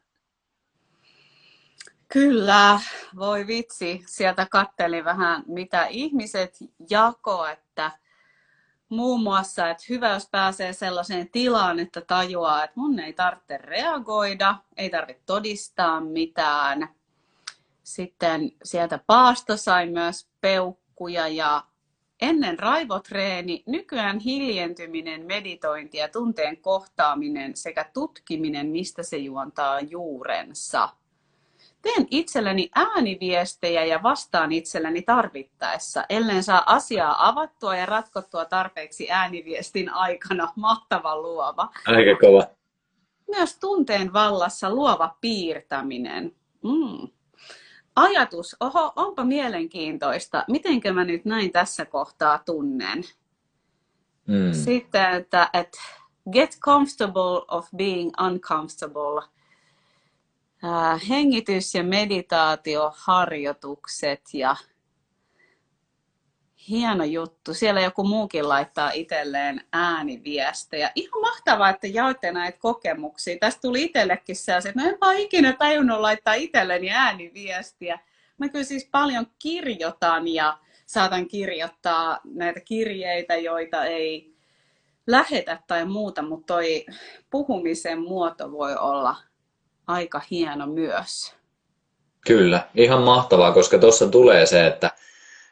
[2.13, 2.81] Kyllä,
[3.17, 4.03] voi vitsi.
[4.07, 6.57] Sieltä kattelin vähän, mitä ihmiset
[6.91, 7.91] jako, että
[8.89, 14.55] muun muassa, että hyvä, jos pääsee sellaiseen tilaan, että tajuaa, että mun ei tarvitse reagoida,
[14.77, 16.89] ei tarvitse todistaa mitään.
[17.83, 21.65] Sitten sieltä paasto sai myös peukkuja ja
[22.21, 30.89] Ennen raivotreeni, nykyään hiljentyminen, meditointi ja tunteen kohtaaminen sekä tutkiminen, mistä se juontaa juurensa.
[31.83, 39.93] Teen itselleni ääniviestejä ja vastaan itselleni tarvittaessa, ellen saa asiaa avattua ja ratkottua tarpeeksi ääniviestin
[39.93, 40.53] aikana.
[40.57, 41.69] Mahtava luova.
[41.87, 42.43] Aika kova.
[43.29, 46.35] Myös tunteen vallassa luova piirtäminen.
[46.63, 47.18] Mm
[47.99, 53.05] ajatus, oho, onpa mielenkiintoista, mitenkö mä nyt näin tässä kohtaa tunnen.
[54.27, 54.53] Mm.
[54.53, 55.79] Sitten, että, että
[56.33, 59.23] get comfortable of being uncomfortable.
[60.65, 64.57] Äh, hengitys- ja meditaatioharjoitukset ja
[66.71, 67.55] hieno juttu.
[67.55, 70.91] Siellä joku muukin laittaa itselleen ääniviestejä.
[70.95, 73.39] Ihan mahtavaa, että jaoitte näitä kokemuksia.
[73.41, 77.99] Tästä tuli itsellekin sellaiset, että no enpä ikinä tajunnut laittaa itselleni ääniviestiä.
[78.39, 84.35] Mä kyllä siis paljon kirjoitan ja saatan kirjoittaa näitä kirjeitä, joita ei
[85.07, 86.87] lähetä tai muuta, mutta toi
[87.31, 89.17] puhumisen muoto voi olla
[89.87, 91.35] aika hieno myös.
[92.27, 94.91] Kyllä, ihan mahtavaa, koska tuossa tulee se, että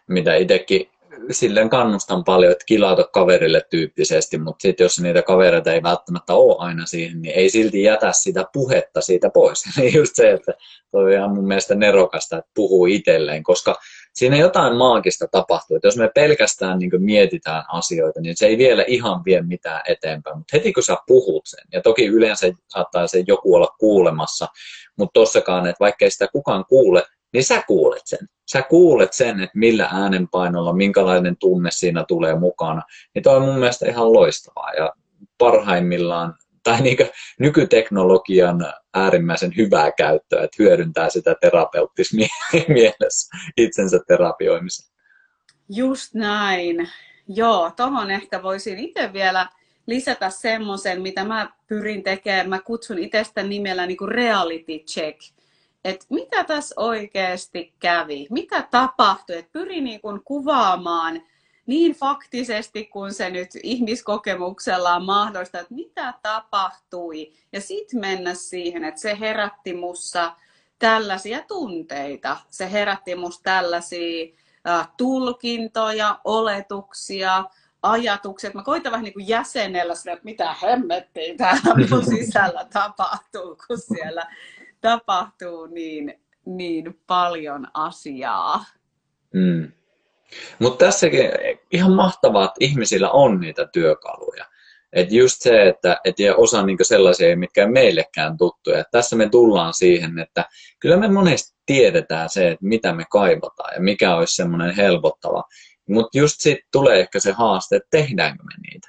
[0.06, 0.90] mitä itsekin
[1.30, 6.56] silleen kannustan paljon, että kilauta kaverille tyyppisesti, mutta sitten jos niitä kavereita ei välttämättä ole
[6.58, 9.78] aina siihen, niin ei silti jätä sitä puhetta siitä pois.
[9.78, 10.52] Eli just se, että
[10.90, 13.76] toi on ihan mun mielestä nerokasta, että puhuu itselleen, koska
[14.12, 15.76] siinä jotain maagista tapahtuu.
[15.76, 20.38] Että jos me pelkästään niin mietitään asioita, niin se ei vielä ihan vie mitään eteenpäin.
[20.38, 24.48] Mutta heti kun sä puhut sen, ja toki yleensä saattaa se joku olla kuulemassa,
[24.98, 27.02] mutta tossakaan, että vaikka ei sitä kukaan kuule,
[27.32, 28.28] niin sä kuulet sen.
[28.52, 32.82] Sä kuulet sen, että millä äänenpainolla, minkälainen tunne siinä tulee mukana.
[33.14, 34.92] Niin toi on mun mielestä ihan loistavaa ja
[35.38, 36.96] parhaimmillaan, tai niin
[37.40, 44.92] nykyteknologian äärimmäisen hyvää käyttöä, että hyödyntää sitä terapeuttismielessä itsensä terapioimisen.
[45.68, 46.88] Just näin.
[47.28, 49.48] Joo, tuohon ehkä voisin itse vielä
[49.86, 52.48] lisätä semmoisen, mitä mä pyrin tekemään.
[52.48, 55.20] Mä kutsun itsestä nimellä niin kuin reality check
[55.86, 61.22] että mitä tässä oikeasti kävi, mitä tapahtui, että pyri niin kuin kuvaamaan
[61.66, 67.32] niin faktisesti kuin se nyt ihmiskokemuksella on mahdollista, että mitä tapahtui.
[67.52, 70.32] Ja sitten mennä siihen, että se herätti mussa
[70.78, 74.34] tällaisia tunteita, se herätti musta tällaisia
[74.96, 77.44] tulkintoja, oletuksia,
[77.82, 78.54] ajatukset.
[78.54, 83.78] Mä koitan vähän niin kuin jäsenellä sitä, että mitä hemmettiä täällä mun sisällä tapahtuu, kun
[83.78, 84.26] siellä
[84.80, 88.64] tapahtuu niin, niin paljon asiaa.
[89.34, 89.72] Mm.
[90.58, 91.30] Mutta tässäkin
[91.70, 94.44] ihan mahtavaa, että ihmisillä on niitä työkaluja.
[94.92, 98.80] Et just se, että et osa niinku sellaisia, mitkä ei meillekään tuttuja.
[98.80, 100.44] Et tässä me tullaan siihen, että
[100.78, 105.44] kyllä me monesti tiedetään se, että mitä me kaivataan ja mikä olisi semmoinen helpottava.
[105.88, 108.88] Mutta just sitten tulee ehkä se haaste, että tehdäänkö me niitä.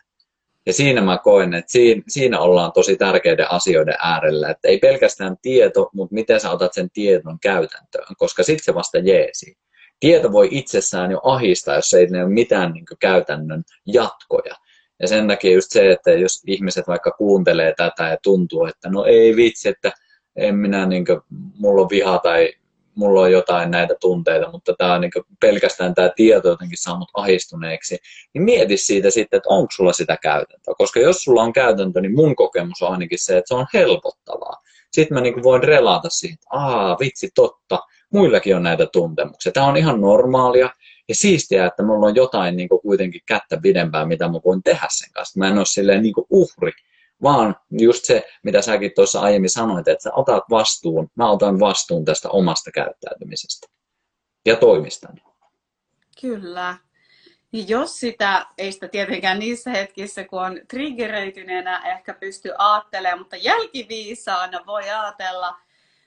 [0.68, 5.38] Ja siinä mä koen, että siinä, siinä ollaan tosi tärkeiden asioiden äärellä, että ei pelkästään
[5.42, 9.58] tieto, mutta miten sä otat sen tiedon käytäntöön, koska sitten se vasta jeesi.
[10.00, 14.56] Tieto voi itsessään jo ahistaa, jos ei ole mitään niin käytännön jatkoja.
[15.00, 19.06] Ja sen takia just se, että jos ihmiset vaikka kuuntelee tätä ja tuntuu, että no
[19.06, 19.92] ei vitsi, että
[20.36, 21.22] en minä, niin kuin,
[21.60, 22.54] mulla on viha tai
[22.98, 27.10] mulla on jotain näitä tunteita, mutta tämä on niin pelkästään tämä tieto jotenkin saa mut
[27.14, 27.98] ahistuneeksi,
[28.34, 30.74] niin mieti siitä sitten, että onko sulla sitä käytäntöä.
[30.78, 34.62] Koska jos sulla on käytäntö, niin mun kokemus on ainakin se, että se on helpottavaa.
[34.92, 37.80] Sitten mä niin voin relata siihen, että aa, vitsi, totta,
[38.14, 39.52] muillakin on näitä tuntemuksia.
[39.52, 40.70] Tämä on ihan normaalia
[41.10, 45.12] ja siistiä, että mulla on jotain niin kuitenkin kättä pidempään, mitä mä voin tehdä sen
[45.14, 45.40] kanssa.
[45.40, 46.72] Mä en ole silleen niin uhri,
[47.24, 52.06] vaan just se, mitä säkin tuossa aiemmin sanoit, että sä otat vastuun, mä otan vastuun
[52.06, 53.68] tästä omasta käyttäytymisestä
[54.46, 55.22] ja toimistani.
[56.22, 56.78] Kyllä.
[57.54, 64.66] Jos sitä, ei sitä tietenkään niissä hetkissä, kun on triggeröityneenä ehkä pysty ajattelemaan, mutta jälkiviisaana
[64.66, 65.58] voi ajatella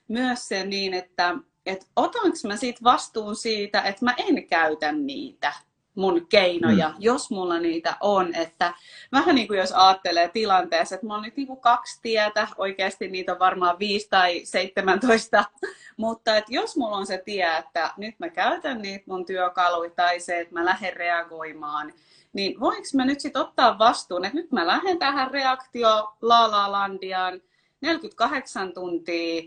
[0.07, 1.35] myös se niin, että,
[1.65, 5.53] että otanko mä siitä vastuun siitä, että mä en käytä niitä
[5.95, 6.95] mun keinoja, mm.
[6.99, 8.35] jos mulla niitä on.
[8.35, 8.73] Että
[9.11, 13.07] vähän niin kuin jos ajattelee tilanteessa, että mulla on nyt niin kuin kaksi tietä, oikeasti
[13.07, 15.45] niitä on varmaan viisi tai 17,
[15.97, 20.19] mutta että jos mulla on se tie, että nyt mä käytän niitä mun työkaluja tai
[20.19, 21.93] se, että mä lähden reagoimaan,
[22.33, 26.71] niin voinko mä nyt sitten ottaa vastuun, että nyt mä lähden tähän reaktio La La
[26.71, 27.41] Landiaan
[27.81, 29.41] 48 tuntia,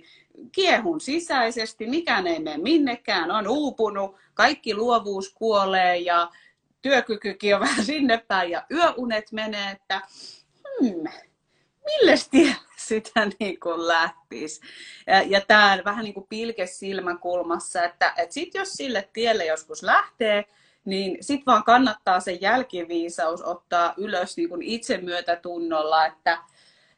[0.53, 6.31] kiehun sisäisesti, mikään ei mene minnekään, on uupunut, kaikki luovuus kuolee ja
[6.83, 10.01] työkykykin on vähän sinne päin ja yöunet menee, että
[10.81, 11.05] hmm,
[11.85, 12.17] mille
[12.77, 14.61] sitä niin kuin lähtisi.
[15.07, 19.83] Ja, ja tämä vähän niin kuin pilke silmäkulmassa, että, että sit jos sille tielle joskus
[19.83, 20.45] lähtee,
[20.85, 26.39] niin sitten vaan kannattaa se jälkiviisaus ottaa ylös niin kuin itsemyötätunnolla, että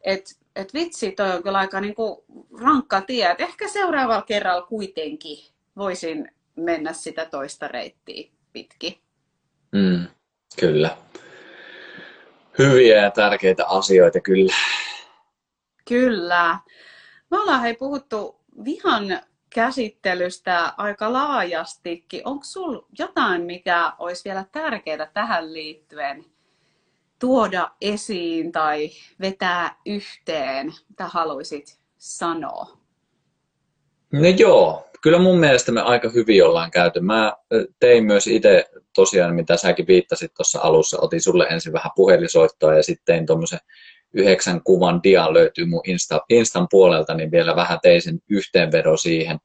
[0.01, 2.19] et, et vitsi, toi on kyllä aika niin kuin
[2.61, 3.31] rankka tie.
[3.31, 5.39] Et ehkä seuraavalla kerralla kuitenkin
[5.77, 8.99] voisin mennä sitä toista reittiä pitkin.
[9.73, 10.07] Mm,
[10.61, 10.97] kyllä.
[12.59, 14.55] Hyviä ja tärkeitä asioita kyllä.
[15.89, 16.59] Kyllä.
[17.31, 22.23] Me ollaan hei puhuttu vihan käsittelystä aika laajastikin.
[22.25, 26.25] Onko sinulla jotain, mikä olisi vielä tärkeää tähän liittyen
[27.19, 28.91] tuoda esiin tai
[29.21, 32.79] vetää yhteen, mitä haluaisit sanoa?
[34.13, 37.01] No joo, kyllä mun mielestä me aika hyvin ollaan käyty.
[37.01, 37.33] Mä
[37.81, 38.65] tein myös itse
[38.95, 43.59] tosiaan, mitä säkin viittasit tuossa alussa, otin sulle ensin vähän puhelisoittoa ja sitten tein tuommoisen
[44.15, 49.39] yhdeksän kuvan dia löytyy mun Insta, Instan puolelta, niin vielä vähän tein sen yhteenvedo siihen.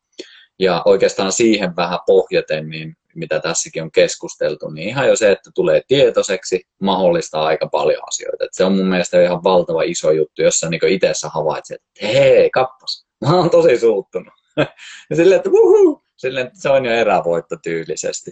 [0.60, 5.50] Ja oikeastaan siihen vähän pohjaten, niin mitä tässäkin on keskusteltu, niin ihan jo se, että
[5.56, 8.46] tulee tietoiseksi, mahdollistaa aika paljon asioita.
[8.46, 12.50] Et se on mun mielestä ihan valtava iso juttu, jossa niin itse havaitset, että hei,
[12.50, 14.34] kappas, mä oon tosi suuttunut.
[15.10, 18.32] ja silleen, että wuhuu, silleen, että se on jo erävoitto tyylisesti.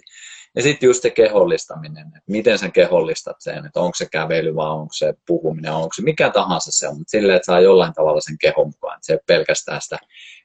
[0.56, 4.70] Ja sitten just se kehollistaminen, että miten sä kehollistat sen, että onko se kävely vai
[4.70, 8.20] onko se puhuminen, onko se mikä tahansa se on, mutta silleen, että saa jollain tavalla
[8.20, 9.98] sen kehon mukaan, että se ei pelkästään sitä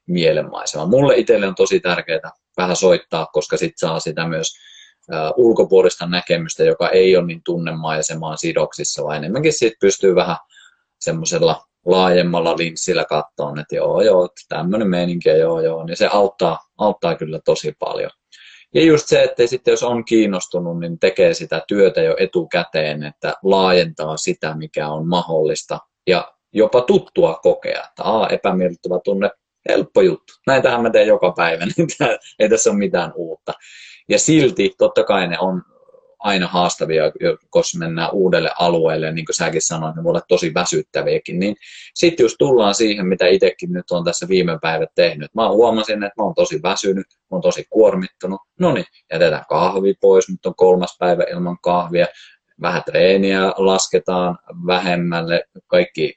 [0.08, 0.86] mielenmaisemaa.
[0.86, 4.52] Mulle itselle on tosi tärkeää vähän soittaa, koska sitten saa sitä myös
[5.38, 10.38] ulkopuolista näkemystä, joka ei ole niin tunnemaisemaan sidoksissa, vaan enemmänkin siitä pystyy vähän
[11.00, 17.16] semmoisella laajemmalla linssillä katsoa, että joo, joo, tämmöinen meininki, joo, joo, niin se auttaa, auttaa
[17.16, 18.12] kyllä tosi paljon.
[18.74, 23.34] Ja just se, että sitten jos on kiinnostunut, niin tekee sitä työtä jo etukäteen, että
[23.44, 29.30] laajentaa sitä, mikä on mahdollista ja jopa tuttua kokea, että aa, epämiellyttävä tunne,
[29.70, 30.34] helppo juttu.
[30.48, 31.88] Näitähän mä teen joka päivä, niin
[32.40, 33.54] ei tässä ole mitään uutta.
[34.10, 35.62] Ja silti totta kai ne on
[36.20, 37.04] aina haastavia,
[37.50, 41.56] koska mennään uudelle alueelle, niin kuin säkin sanoit, ne voi olla tosi väsyttäviäkin, niin
[41.96, 45.36] sitten just tullaan siihen, mitä itsekin nyt on tässä viime päivät tehnyt.
[45.36, 49.94] Mä huomasin, että mä oon tosi väsynyt, mä oon tosi kuormittunut, no niin, jätetään kahvi
[50.02, 52.06] pois, nyt on kolmas päivä ilman kahvia,
[52.62, 54.38] vähän treeniä lasketaan
[54.68, 56.14] vähemmälle, kaikki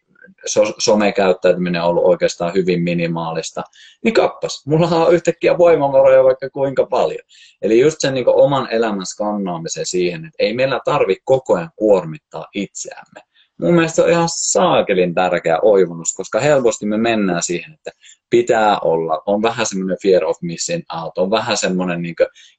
[0.46, 3.62] so- somekäyttäytyminen on ollut oikeastaan hyvin minimaalista,
[4.04, 7.20] niin kappas, mulla on yhtäkkiä voimavaroja vaikka kuinka paljon.
[7.62, 12.46] Eli just sen niin oman elämän skannaamisen siihen, että ei meillä tarvi koko ajan kuormittaa
[12.54, 13.20] itseämme.
[13.60, 17.90] Mun mielestä se on ihan saakelin tärkeä oivonnus, koska helposti me mennään siihen, että
[18.30, 22.14] pitää olla, on vähän semmoinen fear of missing out, on vähän semmoinen niin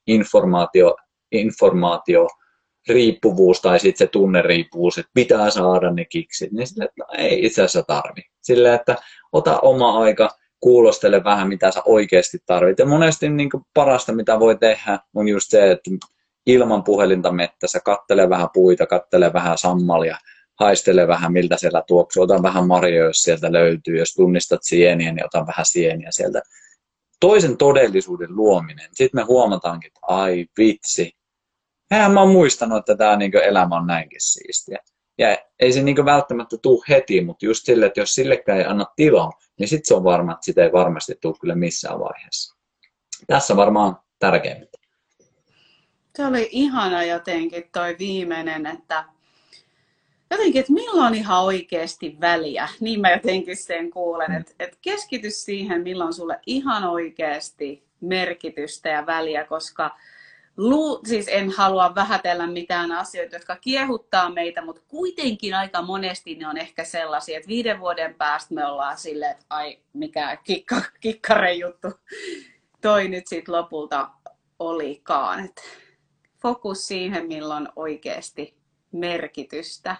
[0.06, 0.96] informaatio,
[1.32, 2.28] informaatio
[2.88, 7.46] riippuvuus tai sitten se tunneriippuvuus, että pitää saada ne kiksit, niin sille, että no, ei
[7.46, 8.22] itse asiassa tarvi.
[8.42, 8.96] Sillä, että
[9.32, 12.78] ota oma aika, kuulostele vähän, mitä sä oikeasti tarvit.
[12.78, 15.90] Ja monesti niin parasta, mitä voi tehdä, on just se, että
[16.46, 20.16] ilman puhelinta mettässä, kattele vähän puita, kattele vähän sammalia,
[20.60, 22.22] haistele vähän, miltä siellä tuoksuu.
[22.22, 23.98] Otan vähän marjoja, jos sieltä löytyy.
[23.98, 26.42] Jos tunnistat sieniä, niin otan vähän sieniä sieltä.
[27.20, 28.88] Toisen todellisuuden luominen.
[28.92, 31.12] Sitten me huomataankin, että ai vitsi.
[31.90, 34.78] Eihän mä oon muistanut, että tämä niin elämä on näinkin siistiä.
[35.18, 38.86] Ja ei se niin välttämättä tule heti, mutta just sille, että jos sillekään ei anna
[38.96, 42.56] tilaa, niin sitten se on varma, että sitä ei varmasti tule kyllä missään vaiheessa.
[43.26, 44.68] Tässä varmaan tärkeimmät.
[46.16, 49.04] Se oli ihana jotenkin toi viimeinen, että
[50.30, 52.68] jotenkin, että milloin on ihan oikeasti väliä.
[52.80, 59.06] Niin mä jotenkin sen kuulen, että, että keskity siihen, milloin sulle ihan oikeasti merkitystä ja
[59.06, 59.96] väliä, koska
[60.56, 66.48] lu, siis en halua vähätellä mitään asioita, jotka kiehuttaa meitä, mutta kuitenkin aika monesti ne
[66.48, 71.52] on ehkä sellaisia, että viiden vuoden päästä me ollaan silleen, että ai mikä kikka, kikkare
[71.52, 71.88] juttu
[72.80, 74.10] toi nyt sitten lopulta
[74.58, 75.44] olikaan.
[75.44, 75.62] Et
[76.42, 78.56] fokus siihen, milloin oikeasti
[78.92, 79.96] merkitystä.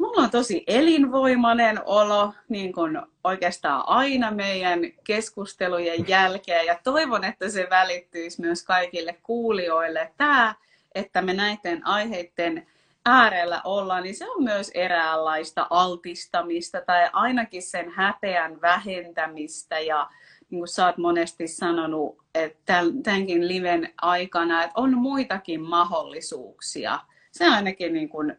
[0.00, 7.48] Mulla on tosi elinvoimainen olo, niin kuin oikeastaan aina meidän keskustelujen jälkeen, ja toivon, että
[7.48, 10.12] se välittyisi myös kaikille kuulijoille.
[10.16, 10.54] Tämä,
[10.94, 12.66] että me näiden aiheiden
[13.06, 20.10] äärellä ollaan, niin se on myös eräänlaista altistamista tai ainakin sen häpeän vähentämistä ja
[20.50, 26.98] niin kuin sä oot monesti sanonut, että tämänkin liven aikana, että on muitakin mahdollisuuksia.
[27.32, 28.36] Se ainakin niin kuin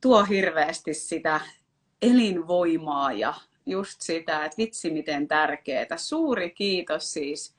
[0.00, 1.40] tuo hirveästi sitä
[2.02, 3.34] elinvoimaa ja
[3.66, 5.96] just sitä, että vitsi miten tärkeää.
[5.96, 7.58] Suuri kiitos siis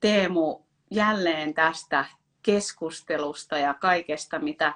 [0.00, 0.60] Teemu
[0.90, 2.04] jälleen tästä
[2.42, 4.72] keskustelusta ja kaikesta, mitä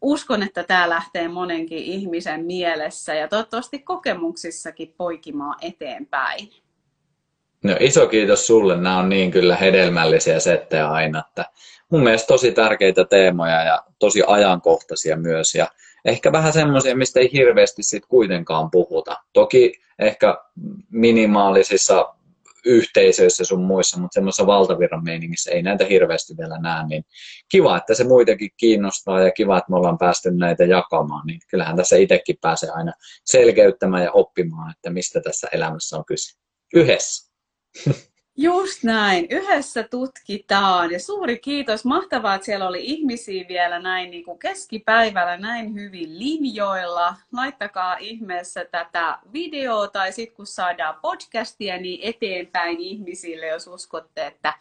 [0.00, 6.48] uskon, että tämä lähtee monenkin ihmisen mielessä ja toivottavasti kokemuksissakin poikimaan eteenpäin.
[7.64, 8.76] No iso kiitos sulle.
[8.76, 11.22] Nämä on niin kyllä hedelmällisiä settejä aina.
[11.28, 11.44] Että
[11.90, 15.54] mun mielestä tosi tärkeitä teemoja ja tosi ajankohtaisia myös.
[15.54, 15.68] Ja
[16.06, 19.16] ehkä vähän semmoisia, mistä ei hirveästi sit kuitenkaan puhuta.
[19.32, 20.38] Toki ehkä
[20.90, 22.14] minimaalisissa
[22.64, 27.04] yhteisöissä sun muissa, mutta semmoisessa valtavirran meiningissä ei näitä hirveästi vielä näe, niin
[27.48, 31.76] kiva, että se muitakin kiinnostaa ja kiva, että me ollaan päästy näitä jakamaan, niin kyllähän
[31.76, 32.92] tässä itsekin pääsee aina
[33.24, 36.38] selkeyttämään ja oppimaan, että mistä tässä elämässä on kyse.
[36.74, 37.32] Yhdessä.
[38.38, 39.26] Just näin.
[39.30, 40.90] Yhdessä tutkitaan.
[40.90, 41.84] Ja suuri kiitos.
[41.84, 47.14] Mahtavaa, että siellä oli ihmisiä vielä näin niin kuin keskipäivällä näin hyvin linjoilla.
[47.32, 54.54] Laittakaa ihmeessä tätä videoa tai sitten kun saadaan podcastia, niin eteenpäin ihmisille, jos uskotte, että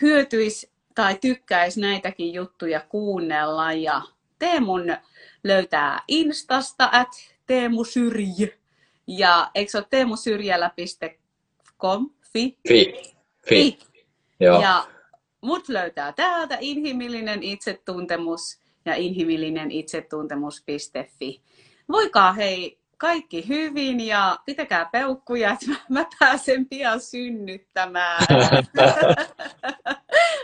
[0.00, 3.72] hyötyisi tai tykkäisi näitäkin juttuja kuunnella.
[3.72, 4.02] Ja
[4.38, 4.96] Teemun
[5.44, 7.08] löytää Instasta, at
[7.46, 8.48] Teemu Syrjä.
[9.06, 12.10] Ja eikö se ole teemusyrjällä.com?
[12.32, 12.58] Fi.
[12.68, 12.94] Fi.
[13.48, 13.78] Fi.
[14.40, 14.62] Joo.
[14.62, 14.86] Ja
[15.40, 21.42] mut löytää täältä inhimillinen itsetuntemus ja inhimillinen itsetuntemus.fi.
[21.88, 28.26] Voikaa hei kaikki hyvin ja pitäkää peukkuja, että mä pääsen pian synnyttämään.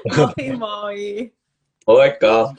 [0.16, 1.32] moi moi!
[1.86, 2.54] Moikka!